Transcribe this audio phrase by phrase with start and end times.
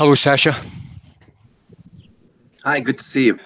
[0.00, 0.56] Hello, Sacha.
[2.64, 3.38] Hi, good to see you.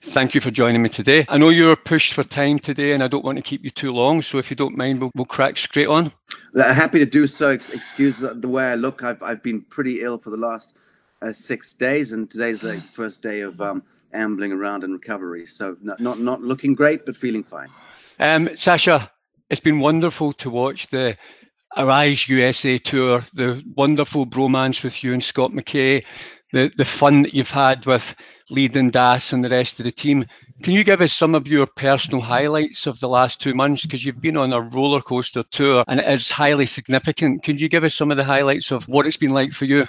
[0.00, 1.24] Thank you for joining me today.
[1.28, 3.92] I know you're pushed for time today, and I don't want to keep you too
[3.92, 4.20] long.
[4.20, 6.10] So, if you don't mind, we'll, we'll crack straight on.
[6.56, 7.50] Happy to do so.
[7.50, 9.04] Excuse the way I look.
[9.04, 10.76] I've, I've been pretty ill for the last
[11.22, 15.46] uh, six days, and today's the first day of um, ambling around and recovery.
[15.46, 17.68] So, not, not, not looking great, but feeling fine.
[18.18, 19.08] Um, Sacha,
[19.50, 21.16] it's been wonderful to watch the
[21.76, 26.04] Arise USA tour, the wonderful bromance with you and Scott McKay,
[26.52, 28.14] the, the fun that you've had with
[28.50, 30.24] Lee Dundas and the rest of the team.
[30.62, 33.84] Can you give us some of your personal highlights of the last two months?
[33.84, 37.42] Because you've been on a roller coaster tour and it is highly significant.
[37.42, 39.84] Can you give us some of the highlights of what it's been like for you?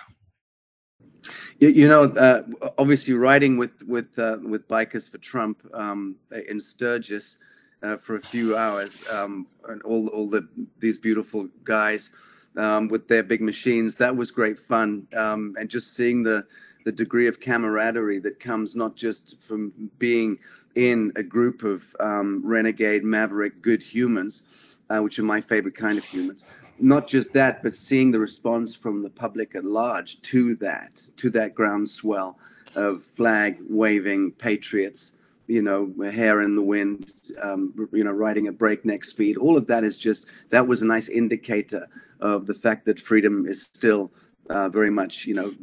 [1.60, 2.44] You know, uh,
[2.78, 7.38] obviously riding with with uh, with bikers for Trump um, in Sturgis
[7.84, 10.48] uh, for a few hours, um, and all all the
[10.80, 12.12] these beautiful guys
[12.56, 13.96] um, with their big machines.
[13.96, 16.46] That was great fun, um, and just seeing the
[16.86, 20.40] the degree of camaraderie that comes not just from being
[20.76, 24.44] in a group of um, renegade, maverick, good humans,
[24.90, 26.46] uh, which are my favorite kind of humans.
[26.80, 31.30] Not just that, but seeing the response from the public at large to that, to
[31.32, 32.38] that groundswell
[32.76, 35.17] of flag waving patriots
[35.48, 39.38] you know, hair in the wind, um, you know, riding at breakneck speed.
[39.38, 41.88] All of that is just that was a nice indicator
[42.20, 44.12] of the fact that freedom is still
[44.50, 45.54] uh, very much, you know,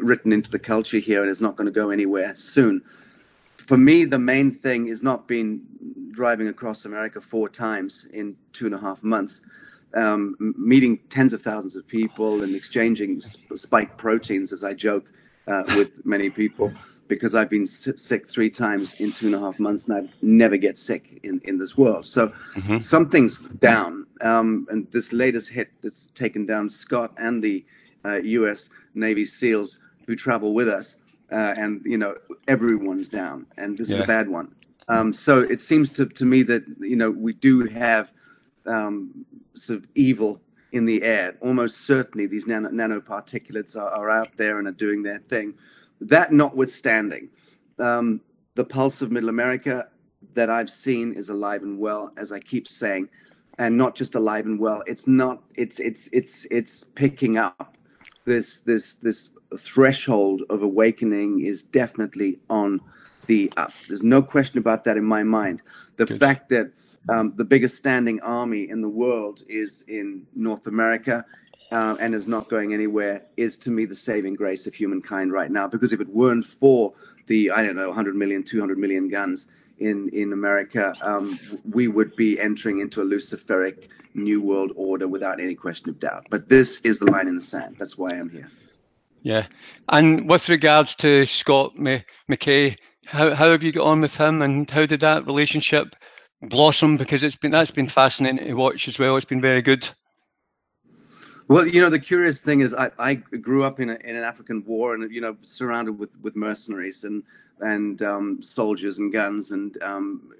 [0.00, 2.82] written into the culture here and is not going to go anywhere soon.
[3.58, 5.62] For me, the main thing is not being
[6.10, 9.42] driving across America four times in two and a half months.
[9.94, 15.06] Um, meeting tens of thousands of people and exchanging spike proteins, as I joke
[15.48, 16.72] uh, with many people
[17.10, 20.56] because I've been sick three times in two and a half months, and I never
[20.56, 22.06] get sick in, in this world.
[22.06, 22.78] So mm-hmm.
[22.78, 24.06] something's down.
[24.22, 27.64] Um, and this latest hit that's taken down Scott and the
[28.04, 28.70] uh, U.S.
[28.94, 30.96] Navy SEALs who travel with us,
[31.32, 32.14] uh, and you know
[32.48, 33.96] everyone's down, and this yeah.
[33.96, 34.54] is a bad one.
[34.88, 38.12] Um, so it seems to, to me that you know we do have
[38.66, 40.40] um, sort of evil
[40.72, 41.36] in the air.
[41.40, 45.54] Almost certainly, these nano, nanoparticulates are, are out there and are doing their thing.
[46.00, 47.28] That notwithstanding,
[47.78, 48.20] um,
[48.54, 49.88] the pulse of Middle America
[50.34, 53.08] that I've seen is alive and well, as I keep saying,
[53.58, 54.82] and not just alive and well.
[54.86, 55.42] It's not.
[55.54, 57.76] It's it's it's it's picking up.
[58.24, 62.80] This this this threshold of awakening is definitely on
[63.26, 63.72] the up.
[63.88, 65.62] There's no question about that in my mind.
[65.96, 66.18] The Good.
[66.18, 66.72] fact that
[67.08, 71.24] um, the biggest standing army in the world is in North America
[71.70, 75.50] uh, and is not going anywhere is to me the saving grace of humankind right
[75.50, 75.66] now.
[75.66, 76.92] Because if it weren't for
[77.26, 79.46] the, I don't know, 100 million, 200 million guns
[79.78, 81.38] in, in America, um,
[81.70, 86.26] we would be entering into a Luciferic new world order without any question of doubt.
[86.30, 87.76] But this is the line in the sand.
[87.78, 88.50] That's why I'm here.
[89.22, 89.46] Yeah.
[89.88, 92.76] And with regards to Scott McKay,
[93.06, 95.94] how, how have you got on with him and how did that relationship
[96.42, 96.96] blossom?
[96.96, 99.16] Because it's been that's been fascinating to watch as well.
[99.16, 99.88] It's been very good.
[101.50, 104.22] Well, you know, the curious thing is, I, I grew up in, a, in an
[104.22, 107.24] African war, and you know, surrounded with, with mercenaries and
[107.58, 110.30] and um, soldiers and guns and um,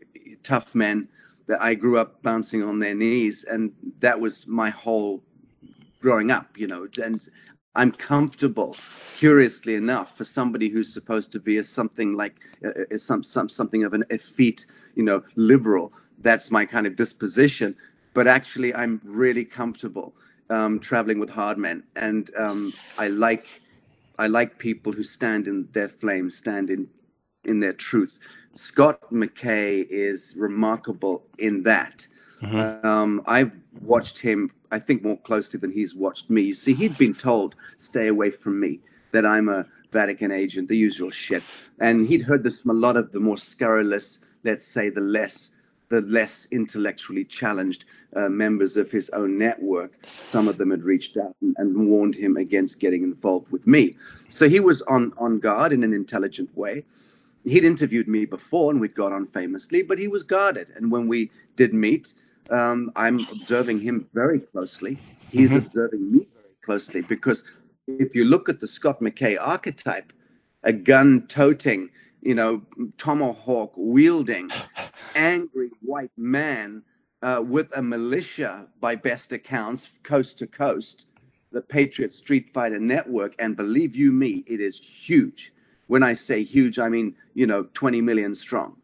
[0.45, 1.09] tough men.
[1.49, 5.21] That I grew up bouncing on their knees, and that was my whole
[6.01, 6.57] growing up.
[6.57, 7.21] You know, and
[7.75, 8.77] I'm comfortable,
[9.17, 13.49] curiously enough, for somebody who's supposed to be a something like a, a, some, some
[13.49, 15.93] something of an effete, you know, liberal.
[16.21, 17.75] That's my kind of disposition.
[18.15, 20.15] But actually, I'm really comfortable
[20.51, 23.61] um, traveling with hard men, and um, I like
[24.19, 26.89] I like people who stand in their flame, stand in
[27.45, 28.19] in their truth.
[28.55, 32.07] Scott McKay is remarkable in that.
[32.43, 32.87] Mm-hmm.
[32.87, 36.43] Um, I've watched him, I think, more closely than he's watched me.
[36.43, 38.81] You see, he'd been told, "Stay away from me,"
[39.13, 41.43] that I'm a Vatican agent, the usual shit,
[41.79, 45.53] and he'd heard this from a lot of the more scurrilous, let's say, the less
[45.91, 47.85] the less intellectually challenged
[48.17, 49.99] uh, members of his own network.
[50.21, 53.97] Some of them had reached out and, and, warned him against getting involved with me.
[54.29, 56.85] So he was on, on guard in an intelligent way.
[57.45, 60.73] He'd interviewed me before and we'd got on famously, but he was guarded.
[60.77, 62.15] And when we did meet,
[62.51, 64.97] um, I'm observing him very closely.
[65.31, 65.67] He's mm-hmm.
[65.67, 67.43] observing me very closely because
[67.87, 70.13] if you look at the Scott McKay archetype,
[70.63, 71.91] a gun toting,
[72.23, 72.63] you know,
[72.97, 74.51] tomahawk wielding,
[75.15, 76.83] angry white man
[77.23, 81.07] uh, with a militia, by best accounts, coast to coast,
[81.53, 83.35] the Patriot Street Fighter Network.
[83.39, 85.53] And believe you me, it is huge.
[85.87, 88.77] When I say huge, I mean, you know, 20 million strong.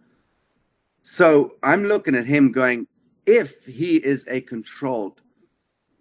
[1.03, 2.89] So I'm looking at him going,
[3.27, 5.21] if he is a controlled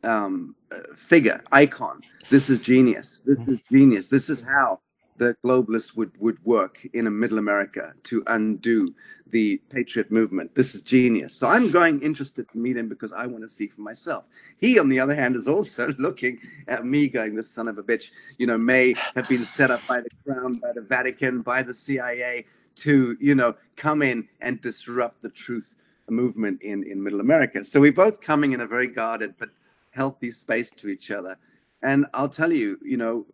[0.05, 0.55] um,
[0.95, 2.01] figure, icon.
[2.29, 3.21] This is genius.
[3.25, 4.07] This is genius.
[4.07, 4.79] This is how
[5.17, 8.93] the globalists would would work in a middle America to undo
[9.29, 10.53] the patriot movement.
[10.55, 11.35] This is genius.
[11.35, 14.27] So I'm going interested to meet him because I want to see for myself.
[14.57, 17.83] He, on the other hand, is also looking at me going, this son of a
[17.83, 21.63] bitch, you know, may have been set up by the crown, by the Vatican, by
[21.63, 22.45] the CIA
[22.75, 25.75] to, you know, come in and disrupt the truth
[26.09, 27.63] movement in, in middle America.
[27.63, 29.49] So we're both coming in a very guarded but
[29.91, 31.37] healthy space to each other.
[31.81, 33.25] And I'll tell you, you know,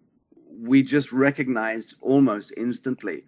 [0.60, 3.24] we just recognized almost instantly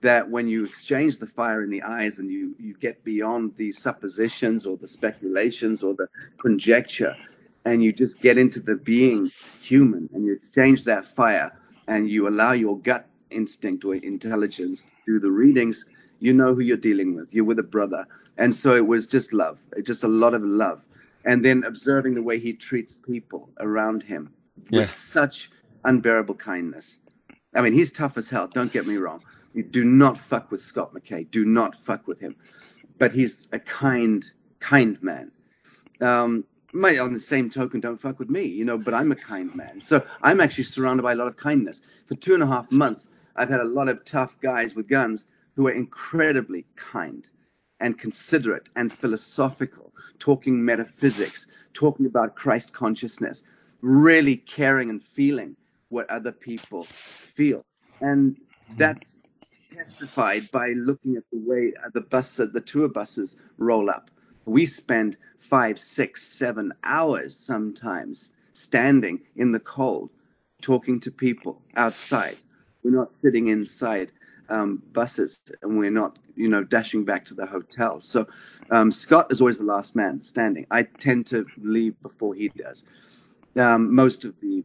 [0.00, 3.72] that when you exchange the fire in the eyes and you you get beyond the
[3.72, 6.08] suppositions or the speculations or the
[6.38, 7.16] conjecture
[7.64, 9.30] and you just get into the being
[9.60, 11.58] human and you exchange that fire
[11.88, 15.84] and you allow your gut instinct or intelligence to do the readings
[16.20, 17.34] you know who you're dealing with.
[17.34, 18.06] You're with a brother.
[18.36, 20.86] And so it was just love just a lot of love.
[21.24, 24.32] And then observing the way he treats people around him
[24.70, 24.80] yeah.
[24.80, 25.50] with such
[25.88, 26.98] unbearable kindness
[27.54, 29.22] i mean he's tough as hell don't get me wrong
[29.54, 31.30] you do not fuck with Scott McKay.
[31.30, 32.36] Do not fuck with him.
[32.98, 34.24] But he's a kind,
[34.60, 35.32] kind man.
[36.00, 39.16] Um, my, on the same token, don't fuck with me, you know, but I'm a
[39.16, 39.80] kind man.
[39.80, 41.80] So I'm actually surrounded by a lot of kindness.
[42.06, 45.26] For two and a half months, I've had a lot of tough guys with guns
[45.56, 47.26] who are incredibly kind
[47.80, 53.44] and considerate and philosophical, talking metaphysics, talking about Christ consciousness,
[53.80, 55.56] really caring and feeling
[55.88, 57.64] what other people feel.
[58.00, 58.36] And
[58.76, 59.20] that's
[59.70, 64.10] testified by looking at the way the bus, the tour buses roll up.
[64.44, 70.10] We spend five, six, seven hours sometimes standing in the cold,
[70.62, 72.38] talking to people outside.
[72.82, 74.12] We're not sitting inside
[74.48, 78.00] um, buses, and we're not, you know, dashing back to the hotel.
[78.00, 78.26] So
[78.70, 80.66] um, Scott is always the last man standing.
[80.70, 82.84] I tend to leave before he does.
[83.56, 84.64] Um, most of the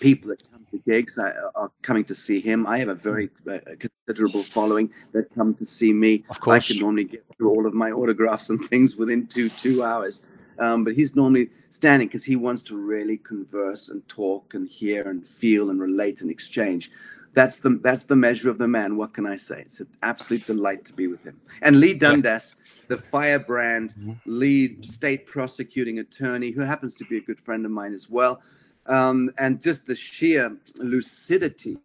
[0.00, 2.66] people that come to gigs are coming to see him.
[2.66, 6.24] I have a very uh, considerable following that come to see me.
[6.30, 6.64] Of course.
[6.64, 10.24] I can normally get through all of my autographs and things within two two hours.
[10.58, 15.08] Um, but he's normally standing because he wants to really converse and talk and hear
[15.08, 16.90] and feel and relate and exchange.
[17.34, 18.96] That's the that's the measure of the man.
[18.96, 19.60] What can I say?
[19.60, 21.38] It's an absolute delight to be with him.
[21.60, 22.56] And Lee Dundas,
[22.88, 24.12] the firebrand mm-hmm.
[24.24, 28.40] lead state prosecuting attorney, who happens to be a good friend of mine as well
[28.88, 31.78] um, and just the sheer lucidity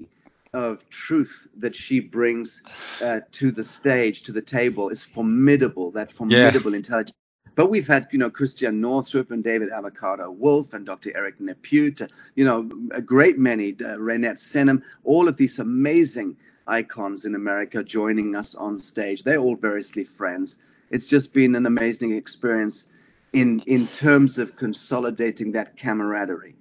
[0.53, 2.61] of truth that she brings
[3.01, 5.91] uh, to the stage, to the table, is formidable.
[5.91, 6.77] That formidable yeah.
[6.77, 7.17] intelligence.
[7.55, 11.15] But we've had, you know, Christiane Northrup and David Avocado Wolf and Dr.
[11.15, 12.01] Eric Nepute,
[12.35, 16.37] you know, a great many, uh, Reinette Senum, all of these amazing
[16.67, 19.23] icons in America joining us on stage.
[19.23, 20.63] They're all variously friends.
[20.91, 22.89] It's just been an amazing experience
[23.33, 26.55] in in terms of consolidating that camaraderie.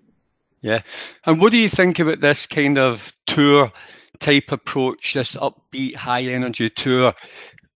[0.62, 0.83] Yeah.
[1.27, 3.73] And what do you think about this kind of tour
[4.19, 7.15] type approach, this upbeat, high energy tour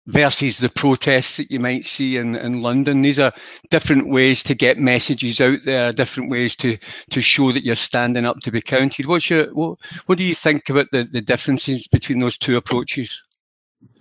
[0.06, 3.00] versus the protests that you might see in, in London?
[3.00, 3.32] These are
[3.70, 6.76] different ways to get messages out there, different ways to
[7.10, 9.06] to show that you're standing up to be counted.
[9.06, 13.22] What's your what, what do you think about the, the differences between those two approaches?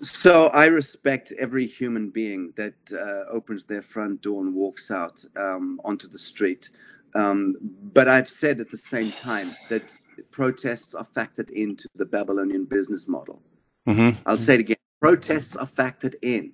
[0.02, 5.24] So I respect every human being that uh, opens their front door and walks out
[5.38, 6.70] um, onto the street.
[7.16, 7.56] Um,
[7.94, 9.98] but I've said at the same time that
[10.32, 13.42] protests are factored into the Babylonian business model.
[13.88, 14.20] Mm-hmm.
[14.26, 16.54] I'll say it again: protests are factored in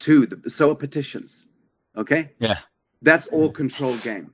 [0.00, 1.46] to the so are petitions.
[1.96, 2.32] Okay.
[2.38, 2.58] Yeah.
[3.02, 4.32] That's all control game.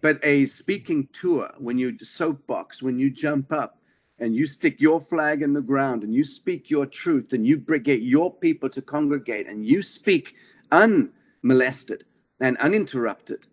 [0.00, 3.80] But a speaking tour, when you soapbox, when you jump up
[4.20, 7.56] and you stick your flag in the ground and you speak your truth and you
[7.58, 10.34] get your people to congregate and you speak
[10.70, 12.04] unmolested
[12.40, 13.46] and uninterrupted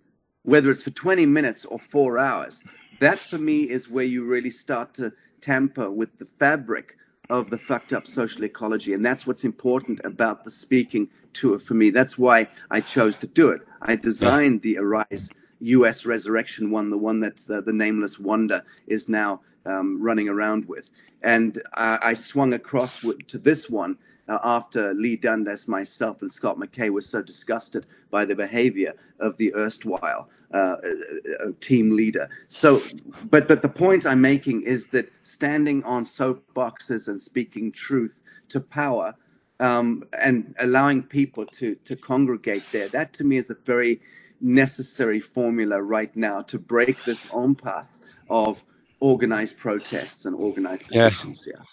[0.46, 2.64] whether it's for 20 minutes or four hours.
[3.00, 5.12] That for me is where you really start to
[5.42, 6.98] tamper with the fabric
[7.30, 8.94] of the fucked up social ecology.
[8.94, 11.90] And that's what's important about the speaking tour for me.
[11.90, 13.62] That's why I chose to do it.
[13.82, 19.10] I designed the Arise US Resurrection one, the one that the, the Nameless Wonder is
[19.10, 20.92] now um, running around with.
[21.24, 26.58] And I, I swung across to this one uh, after Lee Dundas, myself, and Scott
[26.58, 32.29] McKay were so disgusted by the behavior of the erstwhile uh, uh, uh, team leader.
[32.48, 32.82] So,
[33.29, 38.60] but but the point I'm making is that standing on soapboxes and speaking truth to
[38.60, 39.15] power
[39.60, 44.00] um, and allowing people to to congregate there, that to me is a very
[44.41, 48.63] necessary formula right now to break this impasse of
[49.00, 51.48] organized protests and organized petitions.
[51.48, 51.55] Yeah.
[51.58, 51.63] yeah.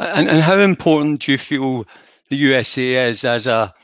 [0.00, 1.84] And, and how important do you feel
[2.28, 3.74] the USA is as a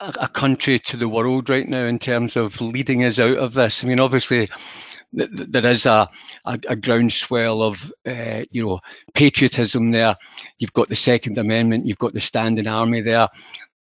[0.00, 3.84] a, country to the world right now in terms of leading us out of this.
[3.84, 4.48] I mean, obviously,
[5.12, 6.08] there is a,
[6.46, 8.80] a, a groundswell of uh, you know
[9.14, 10.16] patriotism there.
[10.58, 11.86] You've got the Second Amendment.
[11.86, 13.28] You've got the standing army there.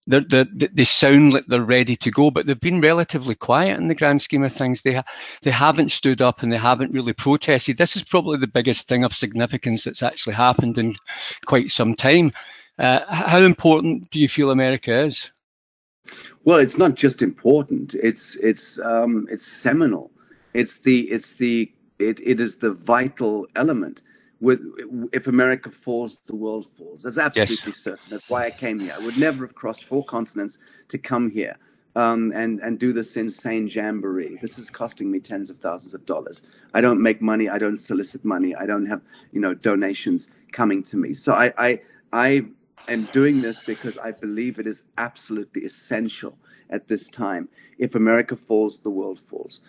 [0.07, 3.89] They're, they're, they sound like they're ready to go, but they've been relatively quiet in
[3.89, 4.83] the grand scheme of things.
[4.83, 5.05] They ha-
[5.43, 7.79] they haven't stood up and they haven't really protested.
[7.79, 10.97] This is probably the biggest thing of significance that's actually happened in
[11.45, 12.31] quite some time.
[12.79, 15.31] Uh, how important do you feel America is?
[16.45, 20.13] Well, it's not just important; it's it's um, it's seminal.
[20.55, 24.03] It's the it's the it, it is the vital element.
[24.41, 24.63] With
[25.13, 27.03] if America falls, the world falls.
[27.03, 27.77] That's absolutely yes.
[27.77, 28.05] certain.
[28.11, 28.95] That's why I came here.
[28.95, 31.57] I would never have crossed four continents to come here.
[31.95, 34.37] Um, and and do this insane jamboree.
[34.43, 36.43] This is costing me tens of thousands of dollars.
[36.75, 37.49] I don't make money.
[37.49, 38.55] I don't solicit money.
[38.55, 39.01] I don't have
[39.33, 41.15] you know donations coming to me.
[41.15, 41.81] So I I
[42.13, 42.47] I
[42.89, 46.37] am doing this because I believe it is absolutely essential
[46.71, 47.49] at this time.
[47.79, 49.61] If America falls, the world falls.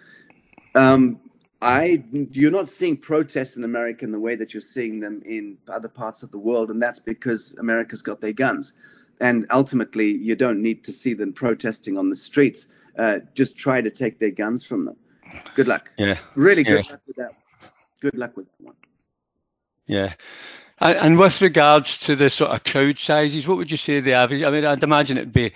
[0.75, 1.19] Um,
[1.61, 5.57] I you're not seeing protests in America in the way that you're seeing them in
[5.67, 8.73] other parts of the world, and that's because America's got their guns.
[9.19, 12.67] And ultimately, you don't need to see them protesting on the streets.
[12.97, 14.95] Uh, just try to take their guns from them.
[15.55, 15.91] Good luck.
[15.97, 16.17] Yeah.
[16.35, 16.91] Really good yeah.
[16.91, 17.31] luck with that.
[17.99, 18.75] Good luck with that one.
[19.87, 20.13] Yeah.
[20.79, 24.43] And with regards to the sort of crowd sizes, what would you say the average?
[24.43, 25.51] I mean, I'd imagine it'd be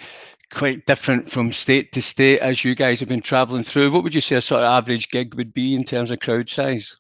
[0.52, 3.92] quite different from state to state as you guys have been traveling through.
[3.92, 6.50] What would you say a sort of average gig would be in terms of crowd
[6.50, 6.96] size?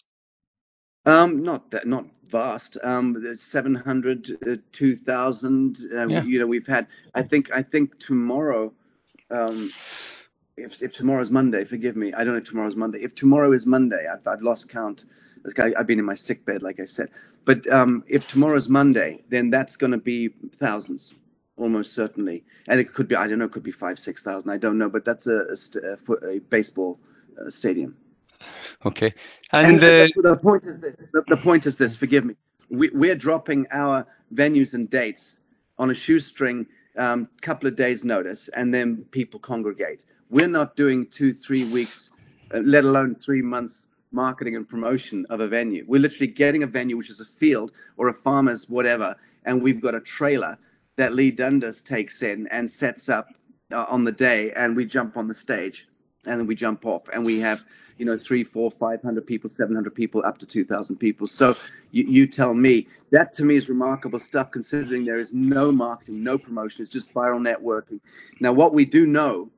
[1.05, 2.77] Um, not that, not vast.
[2.83, 5.77] Um, 700, uh, 2000.
[5.93, 6.23] Uh, yeah.
[6.23, 8.73] You know, we've had, I think, I think tomorrow,
[9.29, 9.71] um,
[10.57, 12.99] if, if tomorrow's Monday, forgive me, I don't know if tomorrow's Monday.
[12.99, 15.05] If tomorrow is Monday, I've, I've lost count
[15.43, 17.09] this guy, I've been in my sick bed, like I said.
[17.45, 21.13] But um, if tomorrow's Monday, then that's going to be thousands,
[21.61, 22.43] almost certainly.
[22.67, 24.49] And it could be, I don't know, it could be five, six thousand.
[24.49, 25.45] I don't know, but that's a,
[25.83, 26.99] a, a baseball
[27.39, 27.95] uh, stadium.
[28.85, 29.13] Okay.
[29.51, 30.95] And, and uh, the, point is this.
[31.13, 31.95] The, the, point is this.
[31.95, 32.35] Forgive me.
[32.69, 35.41] We, we're dropping our venues and dates
[35.77, 36.65] on a shoestring,
[36.97, 40.05] um, couple of days' notice, and then people congregate.
[40.29, 42.09] We're not doing two, three weeks,
[42.53, 45.85] uh, let alone three months marketing and promotion of a venue.
[45.87, 49.15] We're literally getting a venue, which is a field or a farmer's whatever,
[49.45, 50.57] and we've got a trailer
[50.97, 53.27] that Lee Dundas takes in and sets up
[53.71, 55.87] uh, on the day, and we jump on the stage,
[56.25, 57.65] and then we jump off, and we have
[57.97, 61.27] you know three, four, five hundred people, seven hundred people, up to two thousand people.
[61.27, 61.55] So
[61.91, 66.23] you, you tell me that to me is remarkable stuff, considering there is no marketing,
[66.23, 66.81] no promotion.
[66.83, 67.99] It's just viral networking.
[68.39, 69.49] Now, what we do know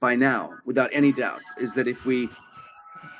[0.00, 2.28] by now, without any doubt, is that if we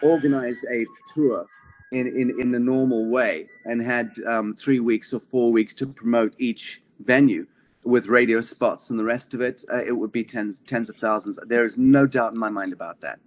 [0.02, 1.46] organized a tour
[1.92, 5.86] in, in, in the normal way and had um, three weeks or four weeks to
[5.86, 7.46] promote each venue
[7.84, 10.96] with radio spots and the rest of it, uh, it would be tens tens of
[10.96, 11.38] thousands.
[11.46, 13.18] There is no doubt in my mind about that.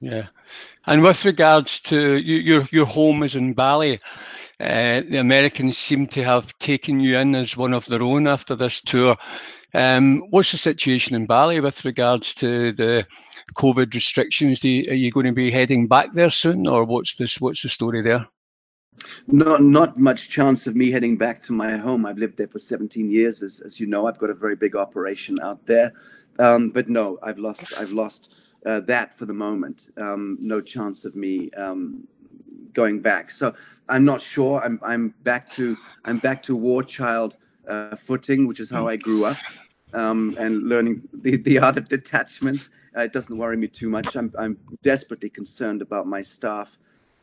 [0.00, 0.26] Yeah,
[0.86, 4.00] and with regards to you, your your home is in Bali.
[4.60, 8.54] Uh, the Americans seem to have taken you in as one of their own after
[8.54, 9.16] this tour.
[9.74, 13.04] Um, what's the situation in Bali with regards to the
[13.56, 14.62] COVID restrictions?
[14.62, 17.40] You, are you going to be heading back there soon, or what's this?
[17.40, 18.28] What's the story there?
[19.26, 22.04] Not not much chance of me heading back to my home.
[22.06, 24.06] I've lived there for 17 years, as, as you know.
[24.06, 25.92] I've got a very big operation out there,
[26.38, 28.32] um, but no, I've lost I've lost
[28.66, 29.90] uh, that for the moment.
[29.96, 32.06] Um, no chance of me um,
[32.72, 33.30] going back.
[33.30, 33.54] So
[33.88, 34.62] I'm not sure.
[34.62, 38.96] I'm I'm back to I'm back to war child uh, footing, which is how I
[38.96, 39.38] grew up
[39.94, 42.68] um, and learning the, the art of detachment.
[42.96, 44.16] Uh, it doesn't worry me too much.
[44.16, 46.78] I'm, I'm desperately concerned about my staff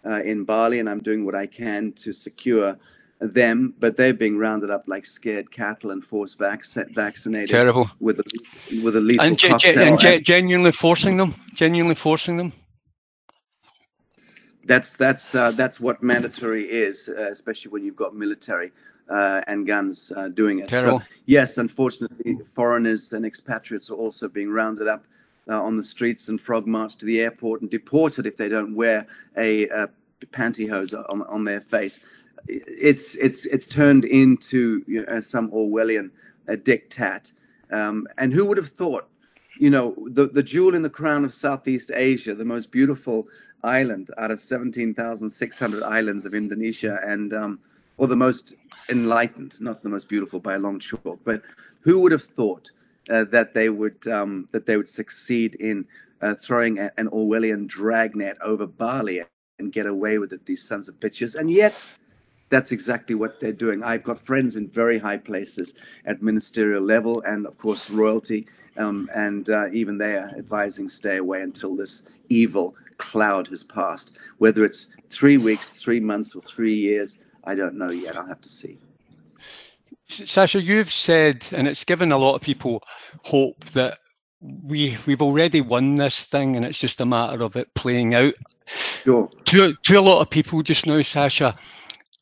[0.05, 2.77] uh, in Bali, and I'm doing what I can to secure
[3.19, 6.63] them, but they're being rounded up like scared cattle and forced vac-
[6.93, 7.49] vaccinated.
[7.49, 7.89] Terrible.
[7.99, 12.37] With a, with a lethal and, ge- ge- and ge- genuinely forcing them, genuinely forcing
[12.37, 12.53] them.
[14.65, 18.71] That's that's uh, that's what mandatory is, uh, especially when you've got military
[19.09, 20.69] uh, and guns uh, doing it.
[20.69, 20.99] Terrible.
[20.99, 25.05] So yes, unfortunately, foreigners and expatriates are also being rounded up
[25.49, 28.75] uh, on the streets and frog marched to the airport and deported if they don't
[28.75, 29.89] wear a, a
[30.27, 31.99] pantyhose on, on their face.
[32.47, 36.11] It's it's it's turned into you know, some Orwellian
[36.47, 37.33] uh, diktat.
[37.71, 39.07] Um, and who would have thought?
[39.59, 43.27] You know, the, the jewel in the crown of Southeast Asia, the most beautiful
[43.61, 47.59] island out of 17,600 islands of Indonesia, and um,
[47.97, 48.55] or the most
[48.87, 51.19] enlightened, not the most beautiful by a long chalk.
[51.25, 51.41] But
[51.81, 52.71] who would have thought
[53.09, 55.85] that they would um, that they would succeed in
[56.21, 59.23] uh, throwing a, an Orwellian dragnet over Bali
[59.59, 60.45] and get away with it?
[60.45, 61.87] These sons of bitches, and yet,
[62.49, 63.83] that's exactly what they're doing.
[63.83, 65.75] I've got friends in very high places
[66.05, 68.47] at ministerial level and, of course, royalty.
[68.77, 74.17] Um, and uh, even they are advising stay away until this evil cloud has passed.
[74.37, 78.17] Whether it's three weeks, three months, or three years, I don't know yet.
[78.17, 78.79] I'll have to see.
[80.09, 82.83] Sacha, you've said, and it's given a lot of people
[83.23, 83.99] hope that
[84.41, 88.33] we we've already won this thing, and it's just a matter of it playing out.
[88.65, 89.29] Sure.
[89.45, 91.55] To to a lot of people just now, Sacha,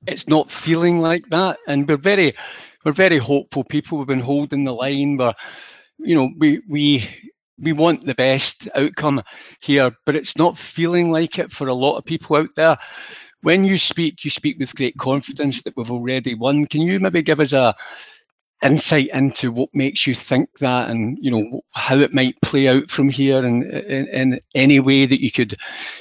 [0.06, 2.34] it's not feeling like that, and we're very
[2.84, 3.98] we're very hopeful people.
[3.98, 5.18] We've been holding the line.
[5.18, 5.34] We're,
[6.00, 7.08] you know, we we
[7.60, 9.24] we want the best outcome
[9.62, 12.78] here, but it's not feeling like it for a lot of people out there.
[13.42, 16.66] When you speak, you speak with great confidence that we've already won.
[16.66, 17.76] Can you maybe give us a
[18.64, 22.90] insight into what makes you think that and you know how it might play out
[22.90, 25.54] from here and in, any way that you could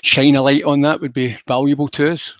[0.02, 2.33] shine a light on that would be valuable to us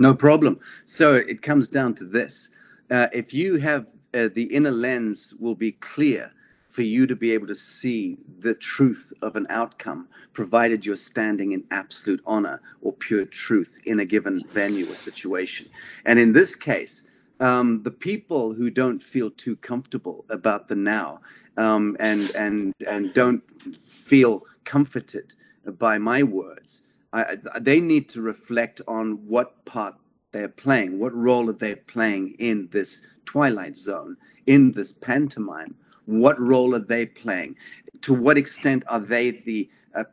[0.00, 0.58] no problem.
[0.86, 2.48] So it comes down to this.
[2.90, 6.32] Uh, if you have uh, the inner lens will be clear
[6.70, 11.52] for you to be able to see the truth of an outcome, provided you're standing
[11.52, 15.68] in absolute honor or pure truth in a given venue or situation.
[16.06, 17.02] And in this case,
[17.40, 21.20] um, the people who don't feel too comfortable about the now
[21.56, 23.42] um, and and and don't
[23.74, 25.34] feel comforted
[25.78, 29.96] by my words I, they need to reflect on what part
[30.32, 35.74] they're playing, what role are they playing in this twilight zone, in this pantomime.
[36.10, 37.56] What role are they playing?
[38.02, 40.04] To what extent are they the uh,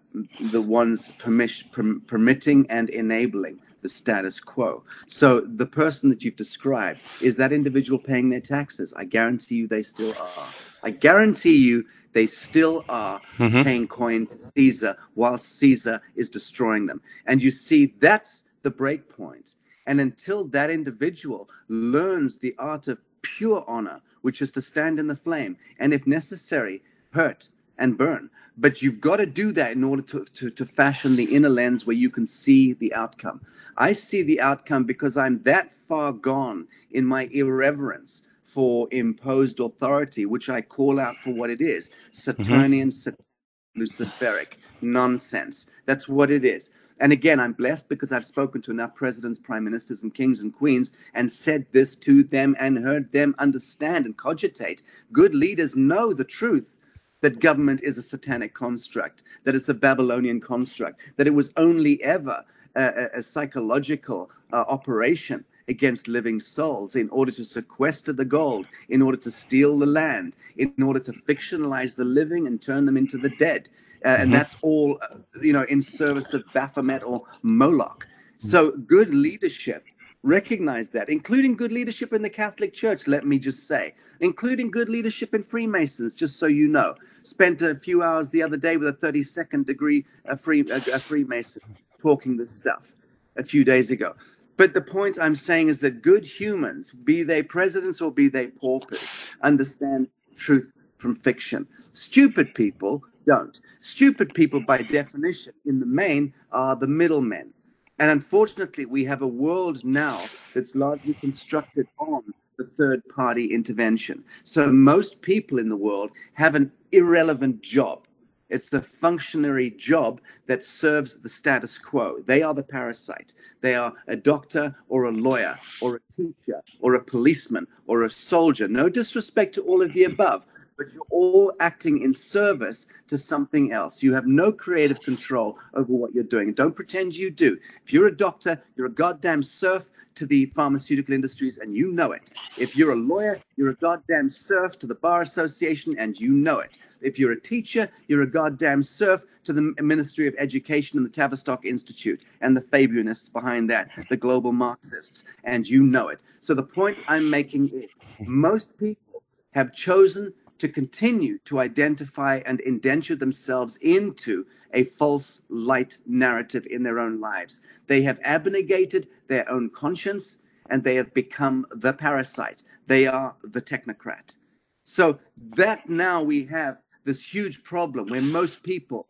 [0.52, 4.84] the ones permis- per- permitting and enabling the status quo?
[5.08, 8.94] So the person that you've described is that individual paying their taxes.
[8.96, 10.48] I guarantee you, they still are.
[10.84, 13.64] I guarantee you they still are mm-hmm.
[13.64, 17.02] paying coin to Caesar while Caesar is destroying them.
[17.26, 19.56] And you see, that's the break point.
[19.88, 23.00] And until that individual learns the art of
[23.38, 26.82] pure honor, which is to stand in the flame, and if necessary,
[27.12, 28.30] hurt and burn.
[28.58, 31.86] But you've got to do that in order to, to, to fashion the inner lens
[31.86, 33.42] where you can see the outcome.
[33.78, 40.26] I see the outcome because I'm that far gone in my irreverence for imposed authority,
[40.26, 43.82] which I call out for what it is Saturnian, mm-hmm.
[43.82, 45.70] Luciferic nonsense.
[45.86, 46.72] That's what it is.
[47.00, 50.54] And again, I'm blessed because I've spoken to enough presidents, prime ministers, and kings and
[50.54, 54.82] queens and said this to them and heard them understand and cogitate.
[55.12, 56.76] Good leaders know the truth
[57.22, 62.02] that government is a satanic construct, that it's a Babylonian construct, that it was only
[62.04, 62.44] ever
[62.76, 69.02] a, a psychological uh, operation against living souls in order to sequester the gold, in
[69.02, 73.18] order to steal the land, in order to fictionalize the living and turn them into
[73.18, 73.68] the dead.
[74.04, 74.32] Uh, and mm-hmm.
[74.34, 78.08] that's all, uh, you know, in service of Baphomet or Moloch.
[78.40, 79.84] So good leadership
[80.24, 84.90] recognize that, including good leadership in the Catholic Church, let me just say, including good
[84.90, 86.96] leadership in Freemasons, just so you know.
[87.24, 91.00] Spent a few hours the other day with a 32nd degree a free, a, a
[91.00, 91.62] Freemason
[92.00, 92.94] talking this stuff
[93.38, 94.16] a few days ago.
[94.58, 98.48] But the point I'm saying is that good humans, be they presidents or be they
[98.48, 101.68] paupers, understand truth from fiction.
[101.94, 103.60] Stupid people don't.
[103.82, 107.54] Stupid people, by definition, in the main, are the middlemen.
[108.00, 112.24] And unfortunately, we have a world now that's largely constructed on
[112.58, 114.24] the third party intervention.
[114.44, 118.08] So most people in the world have an irrelevant job.
[118.50, 122.22] It's the functionary job that serves the status quo.
[122.26, 123.34] They are the parasite.
[123.62, 128.10] They are a doctor or a lawyer or a teacher or a policeman or a
[128.10, 128.68] soldier.
[128.70, 130.46] No disrespect to all of the above,
[130.78, 134.04] but you're all acting in service to something else.
[134.04, 136.54] You have no creative control over what you're doing.
[136.54, 137.58] Don't pretend you do.
[137.84, 142.12] If you're a doctor, you're a goddamn serf to the pharmaceutical industries, and you know
[142.12, 142.32] it.
[142.58, 146.60] If you're a lawyer, you're a goddamn serf to the Bar Association, and you know
[146.60, 146.78] it.
[147.02, 151.12] If you're a teacher, you're a goddamn serf to the Ministry of Education and the
[151.12, 156.22] Tavistock Institute and the Fabianists behind that, the global Marxists, and you know it.
[156.42, 157.90] So the point I'm making is
[158.26, 165.98] most people have chosen to continue to identify and indenture themselves into a false light
[166.06, 167.62] narrative in their own lives.
[167.88, 172.64] They have abnegated their own conscience and they have become the parasite.
[172.88, 174.36] They are the technocrat.
[174.84, 175.20] So
[175.56, 179.08] that now we have this huge problem where most people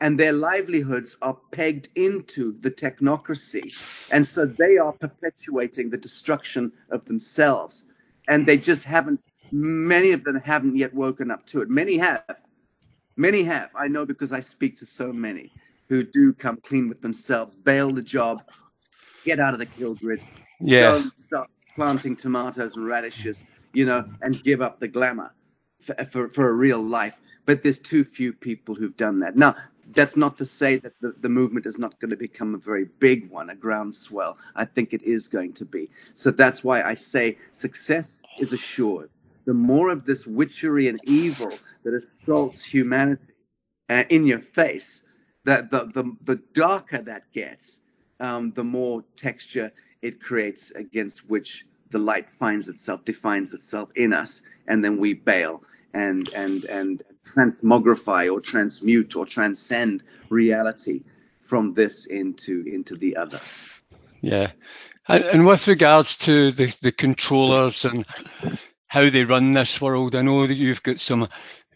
[0.00, 3.74] and their livelihoods are pegged into the technocracy.
[4.10, 7.84] And so they are perpetuating the destruction of themselves.
[8.26, 9.20] And they just haven't
[9.52, 11.68] Many of them haven't yet woken up to it.
[11.70, 12.42] Many have.
[13.16, 13.70] Many have.
[13.76, 15.52] I know because I speak to so many
[15.88, 18.42] who do come clean with themselves, bail the job,
[19.24, 20.22] get out of the kill grid,
[20.60, 21.08] Yeah.
[21.18, 25.32] start planting tomatoes and radishes, you know, and give up the glamour
[25.80, 27.20] for, for, for a real life.
[27.46, 29.36] But there's too few people who've done that.
[29.36, 29.56] Now,
[29.92, 32.84] that's not to say that the, the movement is not going to become a very
[33.00, 34.38] big one, a groundswell.
[34.54, 35.90] I think it is going to be.
[36.14, 39.10] So that's why I say success is assured.
[39.50, 43.32] The more of this witchery and evil that assaults humanity
[43.88, 45.08] uh, in your face,
[45.44, 47.82] that the, the, the darker that gets,
[48.20, 54.12] um, the more texture it creates against which the light finds itself, defines itself in
[54.12, 57.02] us, and then we bail and and and
[57.34, 61.02] transmogrify or transmute or transcend reality
[61.40, 63.40] from this into into the other.
[64.20, 64.52] Yeah,
[65.08, 68.06] and, and with regards to the the controllers and
[68.90, 71.28] how they run this world, I know that you've got some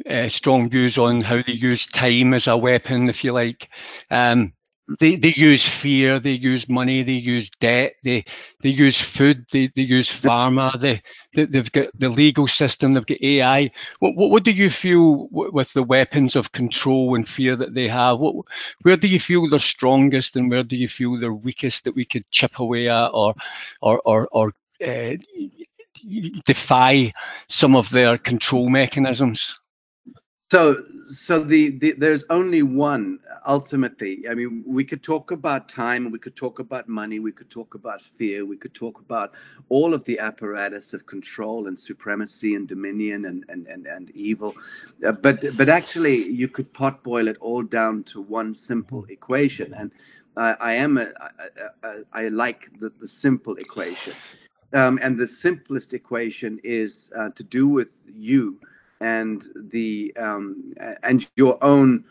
[0.09, 3.68] uh, strong views on how they use time as a weapon, if you like.
[4.11, 4.53] Um,
[5.00, 8.24] they, they use fear, they use money, they use debt, they
[8.62, 11.00] they use food, they, they use pharma, they,
[11.35, 13.70] they they've got the legal system, they've got AI.
[14.00, 17.88] What what, what do you feel with the weapons of control and fear that they
[17.88, 18.18] have?
[18.18, 18.44] What
[18.83, 22.05] where do you feel they're strongest, and where do you feel they're weakest that we
[22.05, 23.35] could chip away at, or
[23.81, 24.53] or or, or
[24.87, 25.14] uh,
[26.45, 27.12] defy
[27.49, 29.59] some of their control mechanisms?
[30.51, 34.29] So, so the, the there's only one ultimately.
[34.29, 37.75] I mean, we could talk about time, we could talk about money, we could talk
[37.75, 39.33] about fear, we could talk about
[39.69, 44.55] all of the apparatus of control and supremacy and dominion and and and, and evil.
[45.05, 49.75] Uh, but but actually, you could pot boil it all down to one simple equation,
[49.75, 49.90] and
[50.37, 51.31] uh, I am a, I,
[51.83, 54.12] I, I like the, the simple equation,
[54.74, 58.58] um, and the simplest equation is uh, to do with you
[59.00, 62.04] and the um, and your own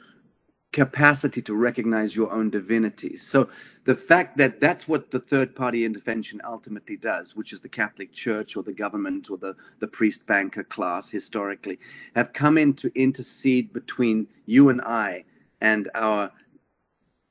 [0.73, 3.15] capacity to recognize your own divinity.
[3.15, 3.47] So
[3.85, 8.11] the fact that that's what the third party intervention ultimately does, which is the Catholic
[8.11, 11.79] Church or the government or the, the priest banker class historically,
[12.15, 15.25] have come in to intercede between you and I
[15.61, 16.31] and our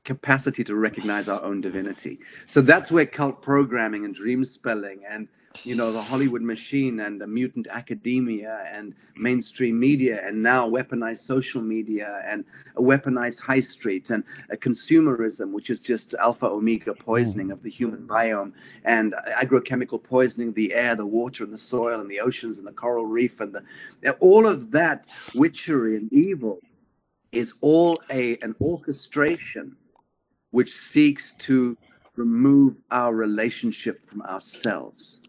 [0.03, 2.19] capacity to recognize our own divinity.
[2.45, 5.27] So that's where cult programming and dream spelling and
[5.63, 11.19] you know the Hollywood machine and the mutant academia and mainstream media and now weaponized
[11.19, 12.43] social media and
[12.75, 17.69] a weaponized high street and a consumerism which is just alpha omega poisoning of the
[17.69, 18.51] human biome
[18.83, 22.73] and agrochemical poisoning the air the water and the soil and the oceans and the
[22.73, 26.59] coral reef and the all of that witchery and evil
[27.31, 29.75] is all a an orchestration
[30.53, 31.75] which seeks to
[32.15, 35.19] remove our relationship from ourselves.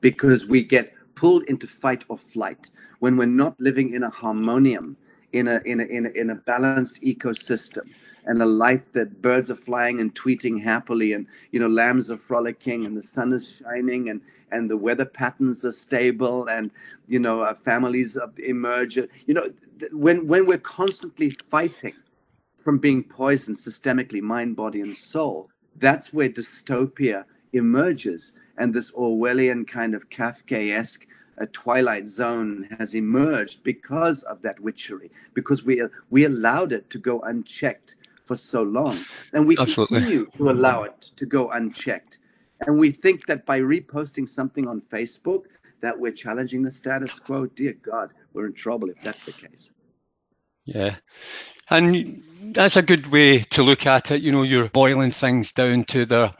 [0.00, 4.96] Because we get pulled into fight or flight when we're not living in a harmonium,
[5.32, 7.88] in a in a in a, in a balanced ecosystem
[8.26, 12.18] and a life that birds are flying and tweeting happily and you know lambs are
[12.18, 14.20] frolicking and the sun is shining and
[14.52, 16.70] and the weather patterns are stable and
[17.08, 19.48] you know our families emerge you know
[19.92, 21.94] when when we're constantly fighting
[22.64, 29.66] from being poisoned systemically mind body and soul that's where dystopia emerges and this Orwellian
[29.66, 31.06] kind of Kafkaesque
[31.40, 36.98] uh, twilight zone has emerged because of that witchery, because we we allowed it to
[36.98, 38.96] go unchecked for so long,
[39.32, 39.98] and we Absolutely.
[39.98, 42.20] continue to allow it to go unchecked.
[42.60, 45.46] And we think that by reposting something on Facebook,
[45.80, 47.46] that we're challenging the status quo.
[47.46, 49.70] Dear God, we're in trouble if that's the case.
[50.64, 50.96] Yeah.
[51.70, 52.22] And
[52.54, 54.22] that's a good way to look at it.
[54.22, 56.32] You know, you're boiling things down to the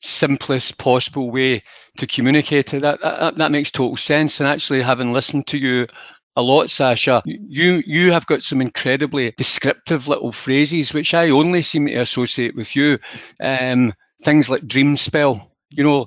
[0.00, 1.62] simplest possible way
[1.98, 2.82] to communicate it.
[2.82, 4.40] That, that, that makes total sense.
[4.40, 5.86] And actually, having listened to you
[6.36, 11.60] a lot, Sacha, you you have got some incredibly descriptive little phrases which I only
[11.60, 12.98] seem to associate with you.
[13.40, 15.50] Um, things like dream spell.
[15.70, 16.06] You know,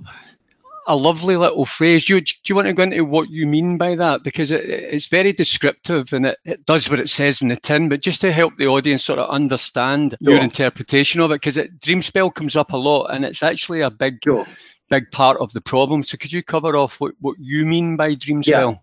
[0.88, 2.06] a lovely little phrase.
[2.06, 4.24] Do you, do you want to go into what you mean by that?
[4.24, 7.90] Because it, it's very descriptive and it, it does what it says in the tin,
[7.90, 10.34] but just to help the audience sort of understand sure.
[10.34, 13.90] your interpretation of it, because dream spell comes up a lot and it's actually a
[13.90, 14.46] big, sure.
[14.90, 16.04] big part of the problem.
[16.04, 18.72] So could you cover off what, what you mean by dream spell?
[18.72, 18.78] Yeah.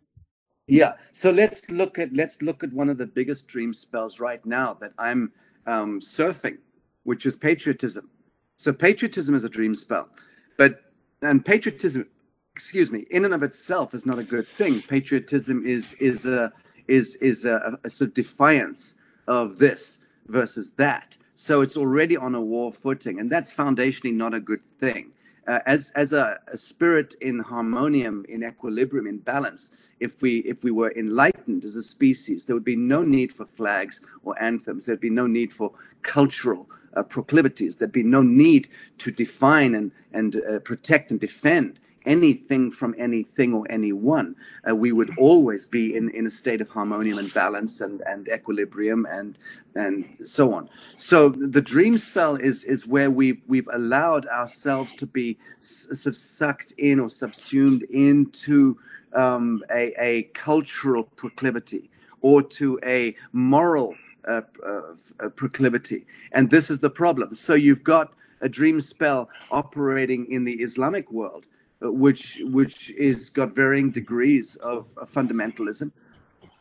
[0.67, 0.93] Yeah.
[1.11, 4.75] So let's look at let's look at one of the biggest dream spells right now
[4.75, 5.33] that I'm
[5.67, 6.59] um, surfing,
[7.03, 8.09] which is patriotism.
[8.57, 10.09] So patriotism is a dream spell,
[10.57, 10.90] but
[11.23, 12.07] and patriotism
[12.55, 16.53] excuse me in and of itself is not a good thing patriotism is is a
[16.89, 22.35] is is a, a sort of defiance of this versus that so it's already on
[22.35, 25.13] a war footing and that's foundationally not a good thing
[25.47, 29.71] uh, as as a, a, spirit in harmonium, in equilibrium, in balance.
[30.01, 33.45] If we if we were enlightened as a species, there would be no need for
[33.45, 34.87] flags or anthems.
[34.87, 37.77] There'd be no need for cultural uh, proclivities.
[37.77, 43.53] There'd be no need to define and and uh, protect and defend anything from anything
[43.53, 44.35] or anyone.
[44.69, 48.29] Uh, we would always be in, in a state of harmonium and balance and, and
[48.29, 49.39] equilibrium and
[49.75, 50.69] and so on.
[50.97, 56.17] So the dream spell is is where we we've allowed ourselves to be sort of
[56.17, 58.79] sucked in or subsumed into
[59.15, 63.95] um, a, a cultural proclivity or to a moral
[64.27, 66.07] uh, uh, proclivity.
[66.33, 67.35] And this is the problem.
[67.35, 71.47] So you've got a dream spell operating in the Islamic world
[71.81, 75.91] which which is got varying degrees of, of fundamentalism.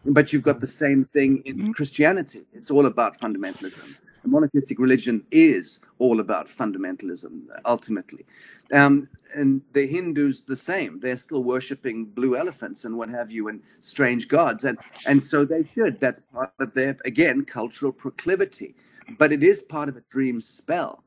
[0.06, 1.72] But you've got the same thing in mm-hmm.
[1.72, 2.44] Christianity.
[2.54, 3.96] It's all about fundamentalism.
[4.24, 8.26] The monotheistic religion is all about fundamentalism ultimately.
[8.72, 11.00] Um, and the Hindus the same.
[11.00, 15.46] They're still worshiping blue elephants and what have you, and strange gods, and and so
[15.46, 16.00] they should.
[16.00, 18.76] That's part of their again cultural proclivity,
[19.18, 21.04] but it is part of a dream spell,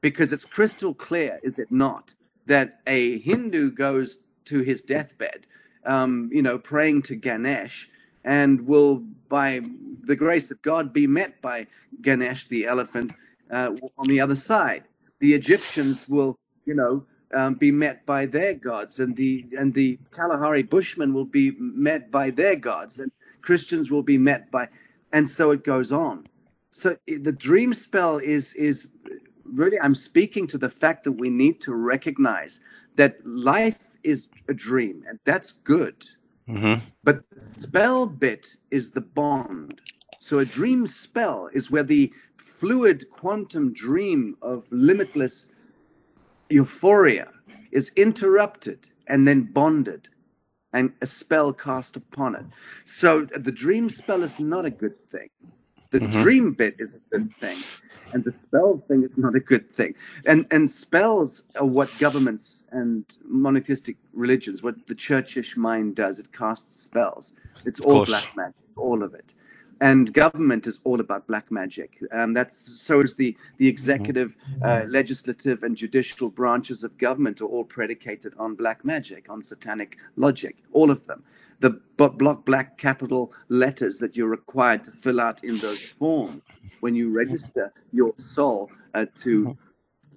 [0.00, 2.14] because it's crystal clear, is it not,
[2.46, 5.46] that a Hindu goes to his deathbed,
[5.84, 7.90] um, you know, praying to Ganesh,
[8.28, 9.62] and will, by
[10.02, 11.66] the grace of God, be met by
[12.02, 13.14] Ganesh, the elephant,
[13.50, 14.84] uh, on the other side.
[15.20, 19.98] The Egyptians will, you know, um, be met by their gods, and the and the
[20.10, 23.10] Kalahari Bushmen will be met by their gods, and
[23.40, 24.68] Christians will be met by,
[25.10, 26.26] and so it goes on.
[26.70, 28.88] So the dream spell is is
[29.44, 32.60] really i'm speaking to the fact that we need to recognize
[32.96, 36.04] that life is a dream and that's good
[36.48, 36.74] mm-hmm.
[37.04, 39.80] but spell bit is the bond
[40.20, 45.46] so a dream spell is where the fluid quantum dream of limitless
[46.50, 47.28] euphoria
[47.72, 50.08] is interrupted and then bonded
[50.72, 52.44] and a spell cast upon it
[52.84, 55.28] so the dream spell is not a good thing
[55.90, 56.22] the mm-hmm.
[56.22, 57.58] dream bit is a good thing
[58.12, 59.94] and the spell thing is not a good thing.
[60.26, 66.18] And and spells are what governments and monotheistic religions, what the churchish mind does.
[66.18, 67.32] It casts spells.
[67.64, 69.34] It's all black magic, all of it.
[69.80, 72.02] And government is all about black magic.
[72.10, 77.46] Um, that's so is the the executive, uh, legislative, and judicial branches of government are
[77.46, 81.22] all predicated on black magic, on satanic logic, all of them
[81.60, 86.40] the block black capital letters that you're required to fill out in those forms
[86.80, 89.52] when you register your soul uh, to mm-hmm.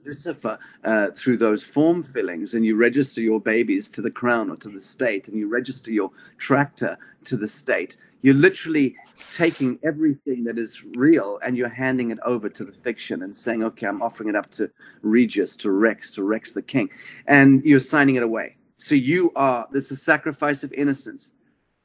[0.05, 4.55] Lucifer uh, through those form fillings, and you register your babies to the crown or
[4.57, 7.97] to the state, and you register your tractor to the state.
[8.21, 8.95] You're literally
[9.31, 13.63] taking everything that is real and you're handing it over to the fiction and saying,
[13.63, 14.69] okay, I'm offering it up to
[15.01, 16.89] Regis, to Rex, to Rex the King,
[17.27, 18.57] and you're signing it away.
[18.77, 21.31] So you are, this is sacrifice of innocence,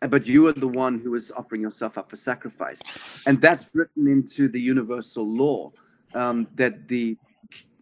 [0.00, 2.82] but you are the one who is offering yourself up for sacrifice.
[3.26, 5.72] And that's written into the universal law
[6.14, 7.16] um, that the,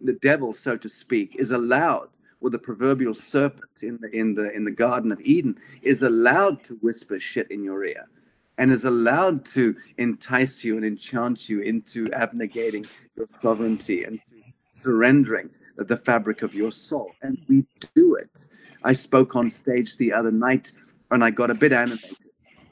[0.01, 2.09] the devil, so to speak, is allowed,
[2.41, 6.63] or the proverbial serpent in the, in, the, in the Garden of Eden is allowed
[6.65, 8.07] to whisper shit in your ear
[8.59, 14.21] and is allowed to entice you and enchant you into abnegating your sovereignty and
[14.71, 17.11] surrendering the fabric of your soul.
[17.23, 17.65] And we
[17.97, 18.47] do it.
[18.85, 20.71] I spoke on stage the other night
[21.15, 22.17] and I got a bit animated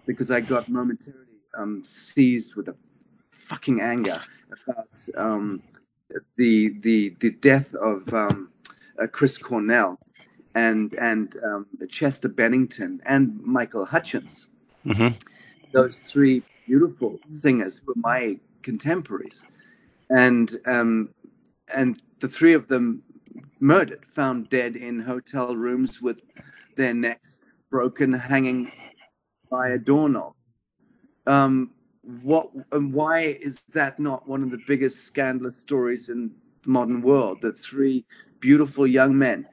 [0.04, 1.20] because I got momentarily
[1.56, 2.76] um, seized with a
[3.32, 5.62] fucking anger about um,
[6.36, 8.50] the the the death of um,
[9.00, 9.98] uh, Chris Cornell
[10.54, 14.48] and and um, Chester Bennington and Michael Hutchence.
[14.84, 15.16] Mm-hmm.
[15.72, 19.46] Those three beautiful singers who are my contemporaries,
[20.10, 21.10] and um,
[21.74, 23.02] and the three of them
[23.60, 26.22] murdered, found dead in hotel rooms with
[26.76, 27.38] their necks
[27.72, 28.70] broken, hanging
[29.50, 30.34] by a doorknob.
[31.26, 31.70] Um,
[32.22, 36.30] what and why is that not one of the biggest scandalous stories in
[36.62, 37.38] the modern world?
[37.40, 38.04] That three
[38.40, 39.46] beautiful young men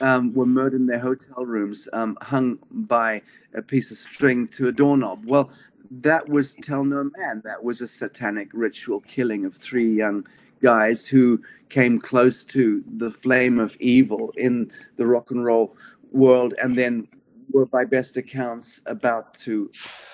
[0.00, 3.22] um, were murdered in their hotel rooms, um, hung by
[3.54, 5.24] a piece of string to a doorknob.
[5.24, 5.50] Well,
[5.90, 7.42] that was tell no man.
[7.44, 10.26] That was a satanic ritual killing of three young
[10.60, 15.76] guys who came close to the flame of evil in the rock and roll
[16.12, 17.08] world and then
[17.52, 19.70] were by best accounts about to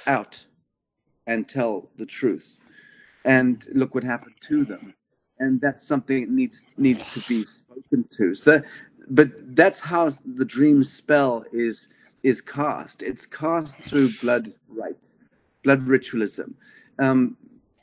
[0.07, 0.45] out
[1.27, 2.61] and tell the truth.
[3.25, 4.95] And look what happened to them.
[5.39, 8.35] And that's something that needs needs to be spoken to.
[8.35, 8.65] So that,
[9.09, 11.89] but that's how the dream spell is
[12.23, 13.03] is cast.
[13.03, 14.97] It's cast through blood rite
[15.63, 16.57] blood ritualism
[16.99, 17.37] um,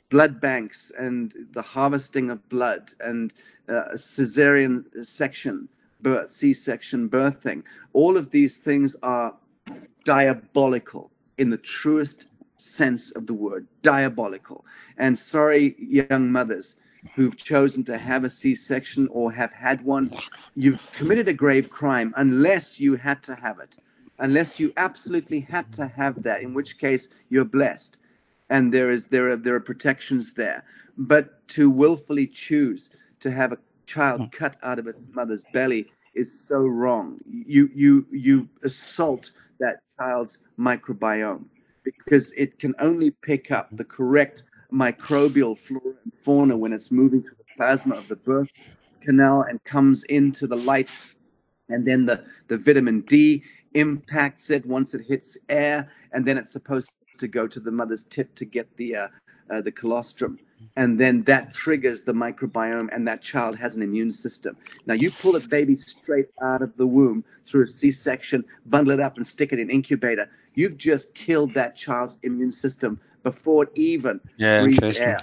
[0.08, 3.32] blood banks and the harvesting of blood and
[3.68, 5.68] uh, cesarean section
[6.00, 9.34] birth, C-section birthing, all of these things are
[10.06, 14.64] diabolical in the truest sense of the word, diabolical.
[14.96, 16.76] And sorry, young mothers
[17.14, 20.16] who've chosen to have a C-section or have had one,
[20.54, 23.76] you've committed a grave crime unless you had to have it,
[24.18, 27.98] unless you absolutely had to have that, in which case you're blessed,
[28.48, 30.64] and there is there are there are protections there.
[30.96, 32.90] But to willfully choose
[33.20, 37.18] to have a child cut out of its mother's belly is so wrong.
[37.28, 41.44] You you you assault that child's microbiome
[41.84, 47.22] because it can only pick up the correct microbial flora and fauna when it's moving
[47.22, 48.50] through the plasma of the birth
[49.00, 50.98] canal and comes into the light.
[51.68, 53.42] And then the, the vitamin d
[53.74, 58.02] impacts it once it hits air and then it's supposed to go to the mother's
[58.02, 59.08] tip to get the uh,
[59.50, 60.38] uh, the colostrum
[60.76, 64.56] and then that triggers the microbiome and that child has an immune system.
[64.86, 69.00] Now you pull a baby straight out of the womb through a c-section bundle it
[69.00, 70.28] up and stick it in incubator.
[70.54, 75.22] You've just killed that child's immune system before it even yeah, breathed air.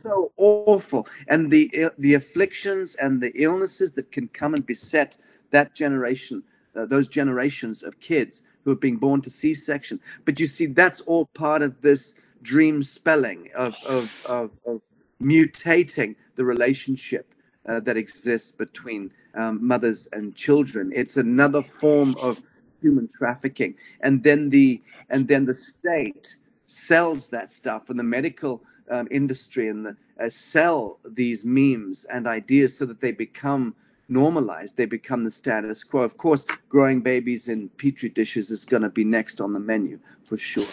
[0.00, 1.08] so awful.
[1.28, 5.16] And the the afflictions and the illnesses that can come and beset
[5.50, 6.42] that generation
[6.76, 10.00] uh, those generations of kids who are being born to c-section.
[10.24, 14.80] But you see that's all part of this dream spelling of, of, of, of
[15.22, 17.34] mutating the relationship
[17.68, 20.92] uh, that exists between um, mothers and children.
[20.94, 22.42] It's another form of
[22.80, 28.62] human trafficking, and then the and then the state sells that stuff, and the medical
[28.90, 33.74] um, industry and the uh, sell these memes and ideas so that they become
[34.08, 34.76] normalized.
[34.76, 36.02] They become the status quo.
[36.02, 39.98] Of course, growing babies in petri dishes is going to be next on the menu
[40.22, 40.66] for sure.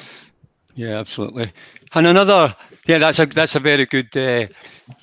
[0.75, 1.51] Yeah, absolutely.
[1.93, 2.55] And another,
[2.86, 4.47] yeah, that's a that's a very good uh,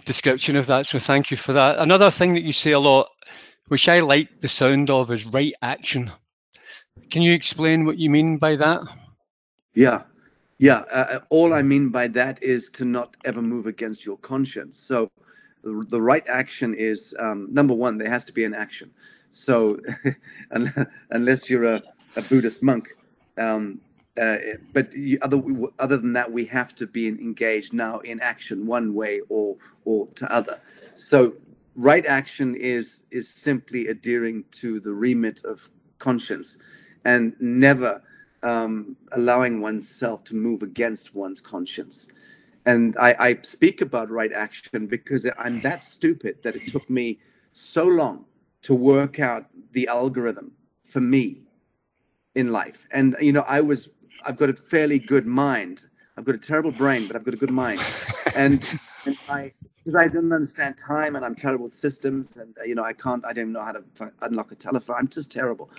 [0.05, 0.87] description of that.
[0.87, 1.79] So thank you for that.
[1.79, 3.09] Another thing that you say a lot,
[3.69, 6.11] which I like the sound of, is right action.
[7.11, 8.81] Can you explain what you mean by that?
[9.75, 10.03] Yeah,
[10.59, 10.83] yeah.
[10.91, 14.79] Uh, uh all I mean by that is to not ever move against your conscience.
[14.79, 15.11] So
[15.63, 17.99] the, the right action is um, number one.
[17.99, 18.91] There has to be an action.
[19.31, 19.79] So
[21.11, 21.83] unless you're a,
[22.17, 22.89] a Buddhist monk,
[23.37, 23.81] um,
[24.19, 24.39] uh,
[24.73, 25.43] but other
[25.79, 30.07] other than that, we have to be engaged now in action, one way or or
[30.15, 30.61] to other.
[30.95, 31.35] So,
[31.75, 36.59] right action is is simply adhering to the remit of conscience,
[37.05, 38.03] and never
[38.43, 42.09] um, allowing oneself to move against one's conscience.
[42.65, 47.21] And I, I speak about right action because I'm that stupid that it took me
[47.53, 48.25] so long
[48.63, 50.53] to work out the algorithm
[50.85, 51.43] for me
[52.35, 52.87] in life.
[52.91, 53.89] And you know, I was
[54.25, 55.87] I've got a fairly good mind.
[56.17, 57.81] I've got a terrible brain, but I've got a good mind.
[58.35, 58.65] And,
[59.07, 62.83] and I, because I don't understand time and I'm terrible with systems and, you know,
[62.83, 63.85] I can't, I don't know how to
[64.23, 64.97] unlock a telephone.
[64.99, 65.71] I'm just terrible.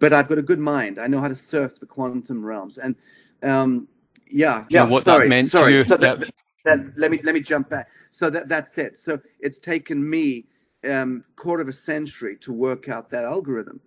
[0.00, 0.98] But I've got a good mind.
[0.98, 2.78] I know how to surf the quantum realms.
[2.78, 2.96] And,
[3.42, 3.88] um,
[4.28, 5.72] yeah, yeah, what sorry, that meant sorry.
[5.72, 5.82] To you.
[5.84, 7.88] So that, that, that, let me, let me jump back.
[8.10, 8.98] So that, that's it.
[8.98, 10.46] So it's taken me,
[10.88, 13.80] um, quarter of a century to work out that algorithm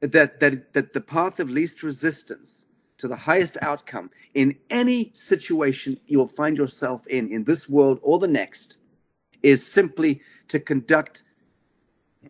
[0.00, 2.66] that, that, that the path of least resistance
[2.98, 8.18] to the highest outcome in any situation you'll find yourself in, in this world or
[8.18, 8.78] the next,
[9.42, 11.22] is simply to conduct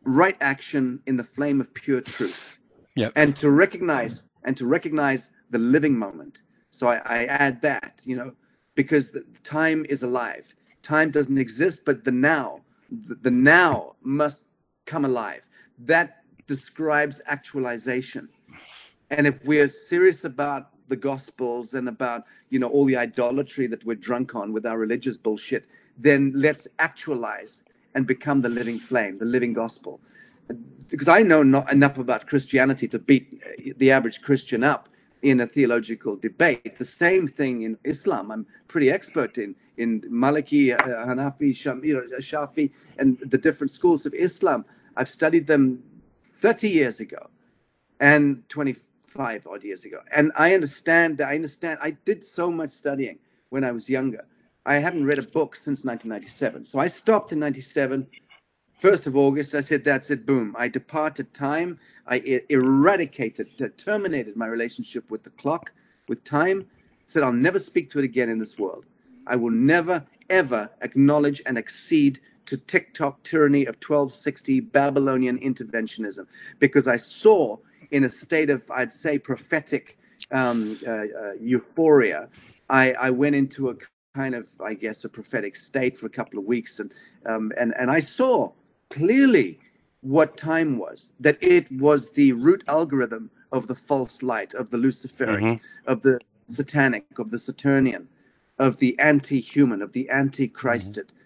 [0.05, 2.59] right action in the flame of pure truth.
[2.97, 3.13] Yep.
[3.17, 6.43] And to recognize and to recognize the living moment.
[6.71, 8.33] So I, I add that, you know,
[8.75, 10.55] because the, time is alive.
[10.83, 14.45] Time doesn't exist, but the now, the, the now must
[14.85, 15.49] come alive.
[15.79, 18.29] That describes actualization
[19.11, 23.85] and if we're serious about the gospels and about you know all the idolatry that
[23.85, 25.67] we're drunk on with our religious bullshit
[25.99, 30.01] then let's actualize and become the living flame the living gospel.
[30.89, 33.43] Because i know not enough about christianity to beat
[33.79, 34.89] the average christian up
[35.23, 36.77] in a theological debate.
[36.77, 38.31] The same thing in islam.
[38.31, 43.71] I'm pretty expert in in maliki uh, hanafi Sham, you know shafi and the different
[43.71, 44.65] schools of islam.
[44.97, 45.83] I've studied them
[46.41, 47.29] 30 years ago
[48.01, 48.77] and 20
[49.19, 49.99] five odd years ago.
[50.15, 54.25] And I understand that I understand I did so much studying when I was younger.
[54.65, 56.65] I haven't read a book since 1997.
[56.65, 58.07] So I stopped in 97.
[58.81, 60.55] 1st of August, I said, that's it, boom.
[60.57, 61.81] I departed time.
[62.07, 65.73] I eradicated, terminated my relationship with the clock,
[66.07, 66.65] with time.
[67.07, 68.85] Said, I'll never speak to it again in this world.
[69.27, 76.27] I will never, ever acknowledge and accede to TikTok tyranny of 1260 Babylonian interventionism
[76.61, 77.57] because I saw
[77.91, 79.99] in a state of, I'd say, prophetic
[80.31, 82.29] um, uh, uh, euphoria,
[82.69, 83.75] I, I went into a
[84.15, 86.93] kind of, I guess, a prophetic state for a couple of weeks, and
[87.27, 88.53] um, and and I saw
[88.91, 89.59] clearly
[90.01, 94.77] what time was, that it was the root algorithm of the false light, of the
[94.77, 95.91] Luciferic, mm-hmm.
[95.91, 98.09] of the satanic, of the Saturnian,
[98.59, 101.17] of the anti human, of the anti Christed, mm-hmm.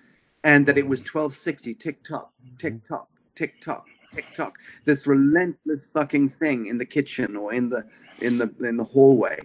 [0.45, 5.87] and that it was 1260, tick tock, tick tock, tick tock, tick tock, this relentless
[5.87, 7.85] fucking thing in the kitchen or in the
[8.21, 9.41] in the in the hallway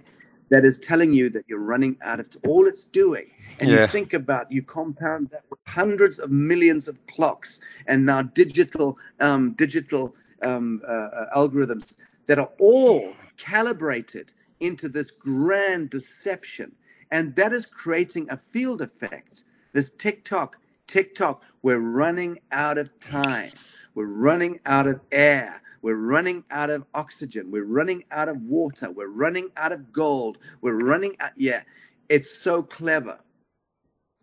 [0.50, 3.30] that is telling you that you're running out of t- all it's doing.
[3.60, 3.82] And yeah.
[3.82, 8.98] you think about you compound that with hundreds of millions of clocks and now digital
[9.20, 11.96] um, digital um, uh, uh algorithms
[12.28, 16.72] that are all calibrated into this grand deception.
[17.12, 19.44] And that is creating a field effect.
[19.74, 20.58] This tick-tock
[20.88, 23.52] tick-tock we're running out of time
[23.98, 27.52] we're running out of air we're running out of oxygen.
[27.52, 28.92] We're running out of water.
[28.92, 30.38] We're running out of gold.
[30.62, 31.32] We're running out.
[31.38, 31.62] Yeah,
[32.10, 33.20] it's so clever,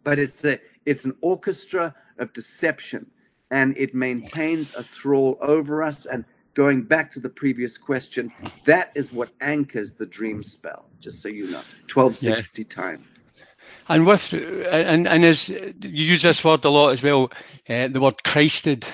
[0.02, 3.10] but it's a it's an orchestra of deception,
[3.50, 6.06] and it maintains a thrall over us.
[6.06, 8.32] And going back to the previous question,
[8.66, 10.90] that is what anchors the dream spell.
[11.00, 12.68] Just so you know, twelve sixty yeah.
[12.68, 13.04] time.
[13.88, 17.30] And with and and as you use this word a lot as well,
[17.70, 18.84] uh, the word Christed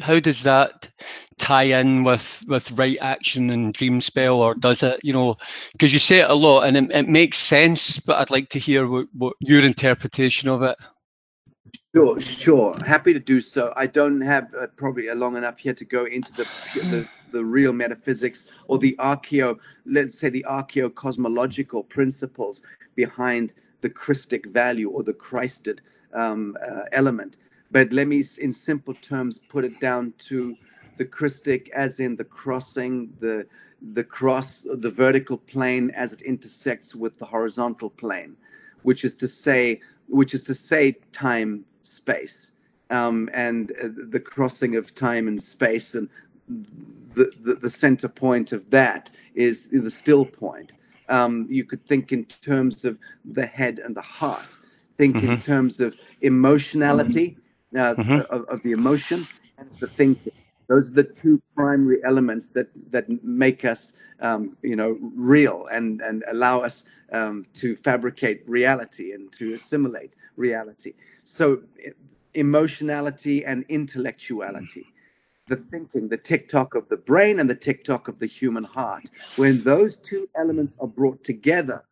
[0.00, 0.88] how does that
[1.38, 5.36] tie in with with right action and dream spell or does it you know
[5.72, 8.58] because you say it a lot and it, it, makes sense but i'd like to
[8.58, 10.76] hear what, what your interpretation of it.
[11.94, 12.76] Sure sure.
[12.86, 13.72] Happy to do so.
[13.76, 17.44] I don't have uh, probably a long enough here to go into the the the
[17.44, 22.62] real metaphysics or the archeo let's say the archeo cosmological principles
[22.94, 25.80] behind the christic value or the christed
[26.12, 27.38] um, uh, element
[27.70, 30.56] but let me, in simple terms, put it down to
[30.98, 33.46] the Christic, as in the crossing, the
[33.94, 38.36] the cross, the vertical plane as it intersects with the horizontal plane,
[38.82, 42.52] which is to say, which is to say, time, space,
[42.90, 46.10] um, and uh, the crossing of time and space, and
[47.14, 50.76] the, the, the center point of that is the still point.
[51.08, 54.58] Um, you could think in terms of the head and the heart.
[54.98, 55.32] Think mm-hmm.
[55.32, 57.30] in terms of emotionality.
[57.30, 57.40] Mm-hmm
[57.76, 58.34] uh, mm-hmm.
[58.34, 59.26] of, of, the emotion
[59.58, 60.32] and the thinking.
[60.68, 66.00] Those are the two primary elements that that make us, um, you know, real and
[66.00, 70.94] and allow us um, to fabricate reality and to assimilate reality.
[71.24, 71.62] So,
[72.34, 74.86] emotionality and intellectuality.
[75.48, 79.10] The thinking, the tick-tock of the brain and the tick-tock of the human heart.
[79.34, 81.82] When those two elements are brought together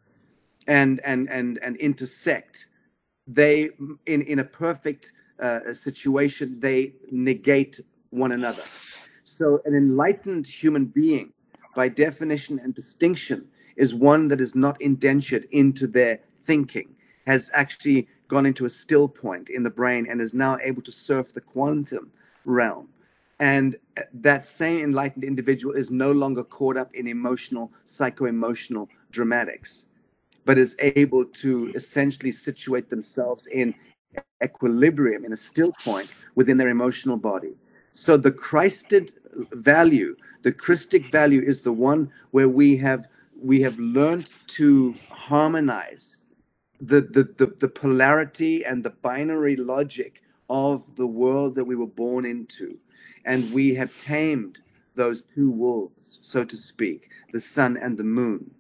[0.69, 2.69] and and and and intersect,
[3.27, 3.71] they
[4.07, 7.81] in in a perfect uh, situation, they negate
[8.11, 8.63] one another.
[9.25, 11.33] So, an enlightened human being,
[11.75, 16.95] by definition and distinction, is one that is not indentured into their thinking,
[17.27, 20.93] has actually gone into a still point in the brain and is now able to
[20.93, 22.11] surf the quantum
[22.45, 22.89] realm.
[23.41, 23.77] And
[24.15, 29.87] that same enlightened individual is no longer caught up in emotional, psycho emotional dramatics,
[30.45, 33.75] but is able to essentially situate themselves in
[34.43, 37.55] equilibrium, in a still point within their emotional body.
[37.93, 39.13] So the Christed
[39.53, 43.07] value, the Christic value is the one where we have
[43.41, 46.17] we have learned to harmonize
[46.81, 51.87] the, the, the, the polarity and the binary logic of the world that we were
[51.87, 52.79] born into.
[53.25, 54.59] And we have tamed
[54.95, 58.51] those two wolves, so to speak, the sun and the moon,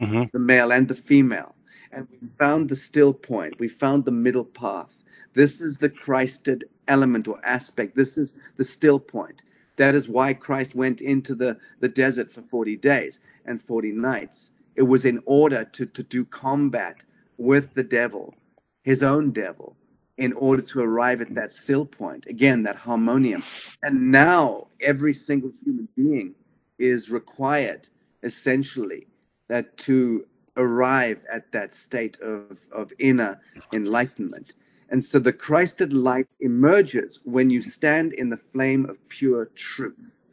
[0.00, 0.24] mm-hmm.
[0.32, 1.56] the male and the female
[1.92, 3.58] and we found the still point.
[3.58, 5.02] We found the middle path.
[5.34, 7.96] This is the Christed element or aspect.
[7.96, 9.42] This is the still point.
[9.76, 14.52] That is why Christ went into the, the desert for 40 days and 40 nights.
[14.74, 17.04] It was in order to, to do combat
[17.36, 18.34] with the devil,
[18.82, 19.76] his own devil,
[20.16, 22.26] in order to arrive at that still point.
[22.26, 23.44] Again, that harmonium.
[23.82, 26.34] And now every single human being
[26.78, 27.88] is required
[28.24, 29.06] essentially
[29.48, 30.26] that to
[30.58, 33.40] arrive at that state of, of inner
[33.72, 34.54] enlightenment.
[34.90, 40.24] And so the Christed light emerges when you stand in the flame of pure truth.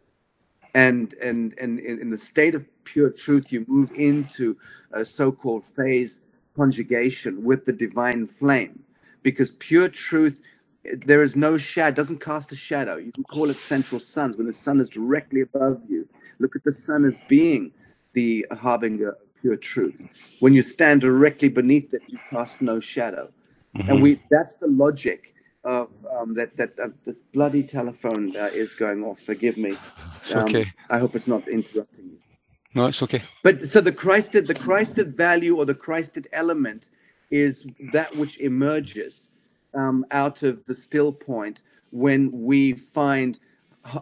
[0.73, 4.57] And, and, and in the state of pure truth, you move into
[4.91, 6.21] a so called phase
[6.55, 8.83] conjugation with the divine flame.
[9.23, 10.41] Because pure truth,
[10.83, 12.97] there is no shadow, doesn't cast a shadow.
[12.97, 16.07] You can call it central suns when the sun is directly above you.
[16.39, 17.71] Look at the sun as being
[18.13, 20.07] the harbinger pure truth.
[20.39, 23.31] When you stand directly beneath it, you cast no shadow.
[23.77, 23.89] Mm-hmm.
[23.89, 28.73] And we that's the logic of um, that that uh, this bloody telephone uh, is
[28.73, 29.19] going off.
[29.19, 29.77] Forgive me.
[30.33, 30.65] Um, okay.
[30.89, 32.19] I hope it's not interrupting you.
[32.73, 33.21] No, it's okay.
[33.43, 36.89] But so the Christed the Christed value or the Christed element
[37.29, 39.31] is that which emerges
[39.75, 43.37] um, out of the still point when we find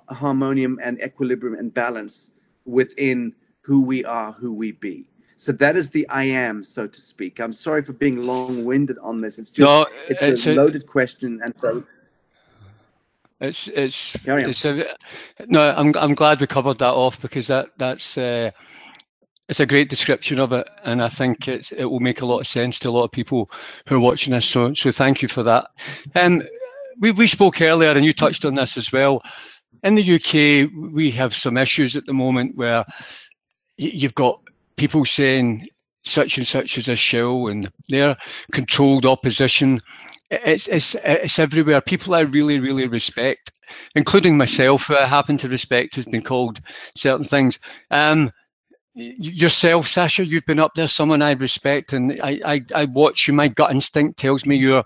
[0.10, 2.32] harmonium and equilibrium and balance
[2.64, 3.34] within
[3.64, 5.08] who we are, who we be.
[5.36, 7.40] So that is the I am, so to speak.
[7.40, 9.38] I'm sorry for being long-winded on this.
[9.38, 11.84] It's just no, it's, it's, a, loaded question, and so
[13.40, 14.96] it's it's it's a
[15.48, 15.74] no.
[15.76, 18.52] I'm I'm glad we covered that off because that that's uh,
[19.50, 22.40] it's a great description of it, and I think it it will make a lot
[22.40, 23.52] of sense to a lot of people
[23.88, 24.46] who are watching this.
[24.46, 25.68] So so thank you for that.
[26.16, 26.44] Um,
[27.00, 29.22] we we spoke earlier, and you touched on this as well.
[29.84, 32.86] In the UK, we have some issues at the moment where
[33.78, 34.40] you've got
[34.78, 35.68] people saying
[36.04, 38.18] such and such is a shill and they're
[38.52, 39.80] controlled opposition.
[40.30, 41.82] It's, it's, it's everywhere.
[41.82, 43.52] People I really, really respect,
[43.96, 46.60] including myself, who I happen to respect, who's been called
[46.96, 47.60] certain things.
[47.92, 48.32] Um,
[48.96, 53.34] yourself, Sacha, you've been up there, someone I respect, and I, I, I watch you.
[53.34, 54.84] My gut instinct tells me you're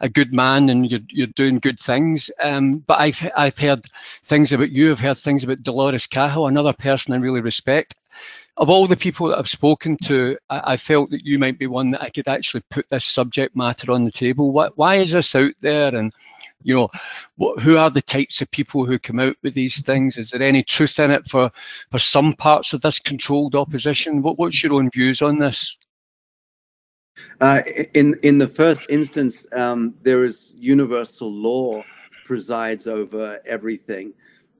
[0.00, 2.30] a good man and you're, you're doing good things.
[2.42, 4.90] Um, but I've, I've heard things about you.
[4.90, 7.94] I've heard things about Dolores Cahill, another person I really respect
[8.58, 11.66] of all the people that I've spoken to, I, I, felt that you might be
[11.66, 14.50] one that I could actually put this subject matter on the table.
[14.50, 15.94] Why, why is this out there?
[15.94, 16.10] And,
[16.62, 16.88] you know,
[17.36, 20.16] what, who are the types of people who come out with these things?
[20.16, 21.50] Is there any truth in it for,
[21.90, 24.22] for some parts of this controlled opposition?
[24.22, 25.76] What, what's your own views on this?
[27.40, 27.62] Uh,
[27.94, 31.82] in in the first instance, um, there is universal law
[32.24, 34.12] presides over everything.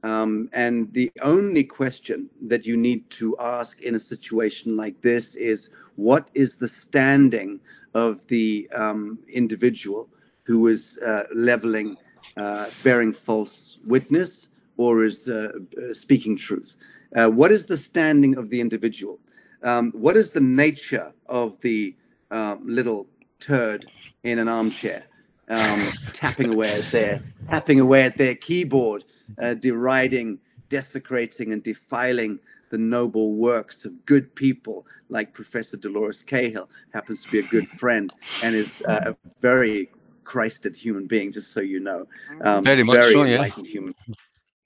[0.03, 5.35] Um, and the only question that you need to ask in a situation like this
[5.35, 7.61] is what is the standing
[7.93, 10.09] of the um, individual
[10.47, 11.97] who is uh, leveling,
[12.37, 15.53] uh, bearing false witness, or is uh,
[15.93, 16.77] speaking truth?
[17.13, 19.19] What is the standing of the individual?
[19.63, 21.97] Um, what is the nature of the
[22.31, 23.07] um, little
[23.41, 23.87] turd
[24.23, 25.05] in an armchair?
[25.49, 29.05] um, tapping away at their tapping away at their keyboard,
[29.41, 30.39] uh, deriding,
[30.69, 32.39] desecrating, and defiling
[32.71, 37.69] the noble works of good people like Professor Dolores Cahill happens to be a good
[37.69, 39.89] friend and is uh, a very
[40.27, 41.33] Christed human being.
[41.33, 42.07] Just so you know,
[42.43, 43.35] um, very much very so, yeah.
[43.37, 43.95] enlightened human.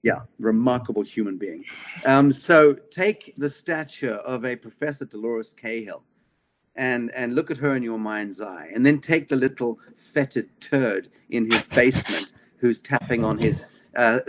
[0.02, 1.64] Yeah, remarkable human being.
[2.06, 6.02] Um, so take the stature of a Professor Dolores Cahill
[6.76, 10.48] and and look at her in your mind's eye and then take the little fetid
[10.61, 14.20] turd in his basement who's tapping on his uh,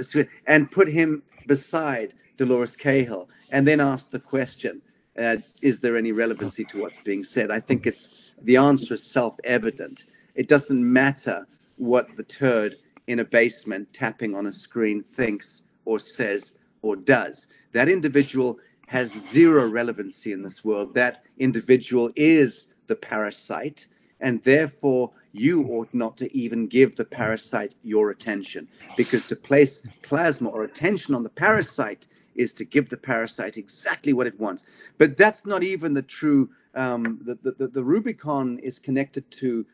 [0.47, 4.81] and put him beside Dolores Cahill and then ask the question
[5.17, 9.03] uh, is there any relevancy to what's being said i think it's the answer is
[9.03, 10.05] self-evident
[10.35, 12.77] it doesn't matter what the turd
[13.07, 18.59] in a basement tapping on a screen thinks or says or does that individual
[18.91, 20.93] has zero relevancy in this world.
[20.95, 23.87] That individual is the parasite,
[24.19, 28.67] and therefore you ought not to even give the parasite your attention.
[28.97, 34.11] Because to place plasma or attention on the parasite is to give the parasite exactly
[34.11, 34.65] what it wants.
[34.97, 39.65] But that's not even the true, um, the, the, the Rubicon is connected to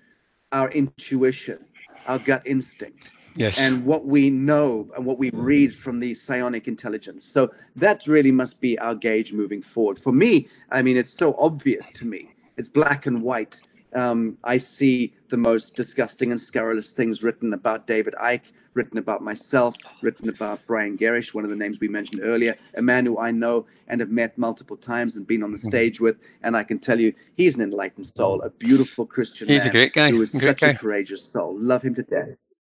[0.51, 1.59] our intuition,
[2.07, 3.57] our gut instinct yes.
[3.57, 7.23] and what we know and what we read from the psionic intelligence.
[7.23, 9.99] So that really must be our gauge moving forward.
[9.99, 12.33] For me, I mean, it's so obvious to me.
[12.57, 13.61] It's black and white.
[13.93, 19.21] Um, I see the most disgusting and scurrilous things written about David Icke, written about
[19.21, 23.17] myself, written about Brian Gerrish, one of the names we mentioned earlier, a man who
[23.19, 25.67] I know and have met multiple times and been on the mm-hmm.
[25.67, 26.17] stage with.
[26.43, 29.71] And I can tell you, he's an enlightened soul, a beautiful Christian he's man a
[29.71, 30.11] great guy.
[30.11, 30.67] who is great such guy.
[30.69, 31.57] a courageous soul.
[31.59, 32.29] Love him to death.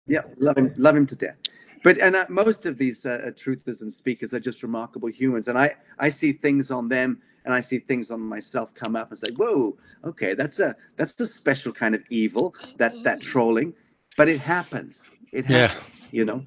[0.07, 1.37] Yeah, love him, love him to death.
[1.83, 5.57] But and uh, most of these uh, truthers and speakers are just remarkable humans, and
[5.57, 9.19] I I see things on them and I see things on myself come up and
[9.19, 13.73] say, "Whoa, okay, that's a that's a special kind of evil that that trolling,"
[14.17, 15.11] but it happens.
[15.31, 16.17] It happens, yeah.
[16.17, 16.45] you know.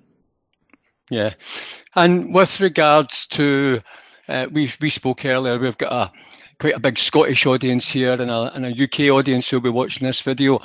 [1.10, 1.34] Yeah,
[1.96, 3.80] and with regards to,
[4.28, 5.58] uh, we we spoke earlier.
[5.58, 6.12] We've got a
[6.58, 10.06] quite a big Scottish audience here and a, and a UK audience who'll be watching
[10.06, 10.58] this video.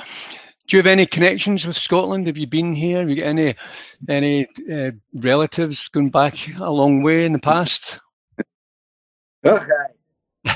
[0.68, 2.28] Do you have any connections with Scotland?
[2.28, 3.00] Have you been here?
[3.00, 3.56] Have you got any
[4.10, 8.00] any uh, relatives going back a long way in the past?
[9.46, 9.94] Okay.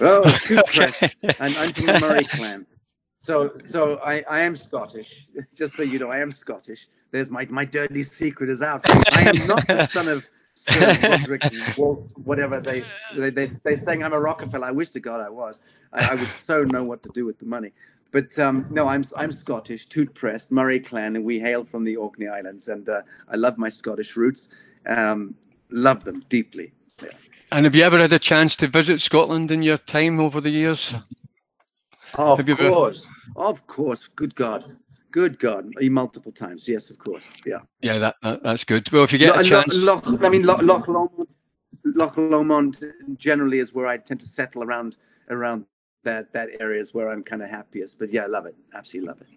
[0.01, 1.10] Oh, good okay.
[1.39, 2.66] I'm, I'm from the Murray clan.
[3.28, 5.28] So, so I, I am Scottish.
[5.54, 6.88] Just so you know, I am Scottish.
[7.12, 8.84] There's my my dirty secret is out.
[9.18, 11.44] I am not the son of Sir Roderick
[12.24, 12.86] whatever they
[13.18, 14.68] they they they saying I'm a Rockefeller.
[14.68, 15.60] I wish to God I was.
[15.92, 17.74] I, I would so know what to do with the money.
[18.12, 21.98] But um, no, I'm I'm Scottish, Toot Prest, Murray clan, and we hail from the
[21.98, 24.48] Orkney Islands, and uh, I love my Scottish roots.
[24.86, 25.36] Um,
[25.70, 26.72] love them deeply.
[27.04, 27.10] Yeah.
[27.52, 30.50] And have you ever had a chance to visit Scotland in your time over the
[30.50, 30.94] years?
[32.16, 33.47] Of course, ever...
[33.47, 34.08] of course.
[34.08, 34.78] Good God,
[35.12, 36.68] Good God, multiple times.
[36.68, 37.32] Yes, of course.
[37.45, 37.60] Yeah.
[37.82, 38.91] Yeah, that, that that's good.
[38.91, 41.28] Well, if you get a chance, Loch, I mean, Loch, Loch Lomond,
[41.86, 42.86] Loch Lomond
[43.16, 44.97] generally is where I tend to settle around
[45.30, 45.66] around
[46.03, 47.99] that that area is where I'm kind of happiest.
[47.99, 48.55] But yeah, I love it.
[48.76, 49.28] Absolutely love it.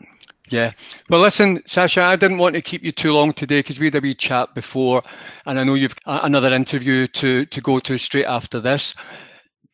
[0.50, 0.72] Yeah.
[1.08, 3.94] Well, listen, Sacha, I didn't want to keep you too long today because we had
[3.94, 5.02] a wee chat before,
[5.46, 8.94] and I know you've another interview to to go to straight after this.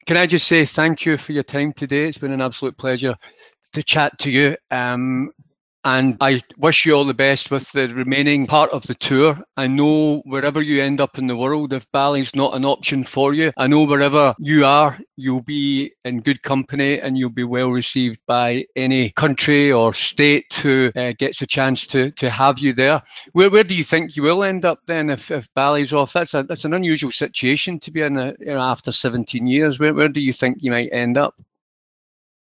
[0.06, 2.08] Can I just say thank you for your time today?
[2.08, 3.16] It's been an absolute pleasure
[3.72, 4.56] to chat to you.
[4.70, 5.32] Um,
[5.86, 9.38] and I wish you all the best with the remaining part of the tour.
[9.56, 13.32] I know wherever you end up in the world, if Bali's not an option for
[13.32, 17.70] you, I know wherever you are, you'll be in good company and you'll be well
[17.70, 22.72] received by any country or state who uh, gets a chance to to have you
[22.72, 23.00] there.
[23.32, 26.12] Where where do you think you will end up then if, if Bali's off?
[26.12, 29.78] That's a that's an unusual situation to be in a, you know, after 17 years.
[29.78, 31.40] Where where do you think you might end up?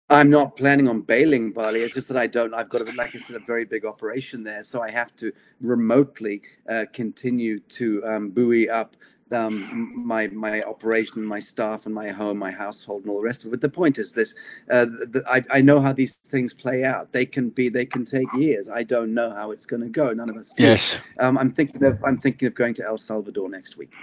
[0.09, 1.81] I'm not planning on bailing Bali.
[1.81, 2.53] It's just that I don't.
[2.53, 5.31] I've got, a, like I said, a very big operation there, so I have to
[5.61, 8.95] remotely uh, continue to um, buoy up
[9.31, 13.43] um, my my operation, my staff, and my home, my household, and all the rest
[13.43, 13.51] of it.
[13.51, 14.35] But the point is this:
[14.69, 17.11] uh, the, I, I know how these things play out.
[17.11, 18.69] They can be, they can take years.
[18.69, 20.13] I don't know how it's going to go.
[20.13, 20.63] None of us do.
[20.65, 20.97] Yes.
[21.19, 23.95] Um, I'm thinking of I'm thinking of going to El Salvador next week.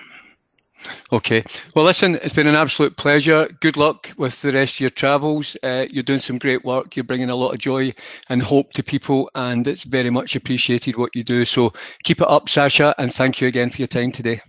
[1.12, 1.42] Okay.
[1.74, 3.48] Well, listen, it's been an absolute pleasure.
[3.60, 5.56] Good luck with the rest of your travels.
[5.62, 6.96] Uh, you're doing some great work.
[6.96, 7.94] You're bringing a lot of joy
[8.28, 11.44] and hope to people, and it's very much appreciated what you do.
[11.44, 11.72] So
[12.04, 14.40] keep it up, Sacha, and thank you again for your time today.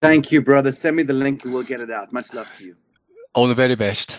[0.00, 0.72] Thank you, brother.
[0.72, 2.12] Send me the link and we'll get it out.
[2.12, 2.76] Much love to you.
[3.34, 4.18] All the very best.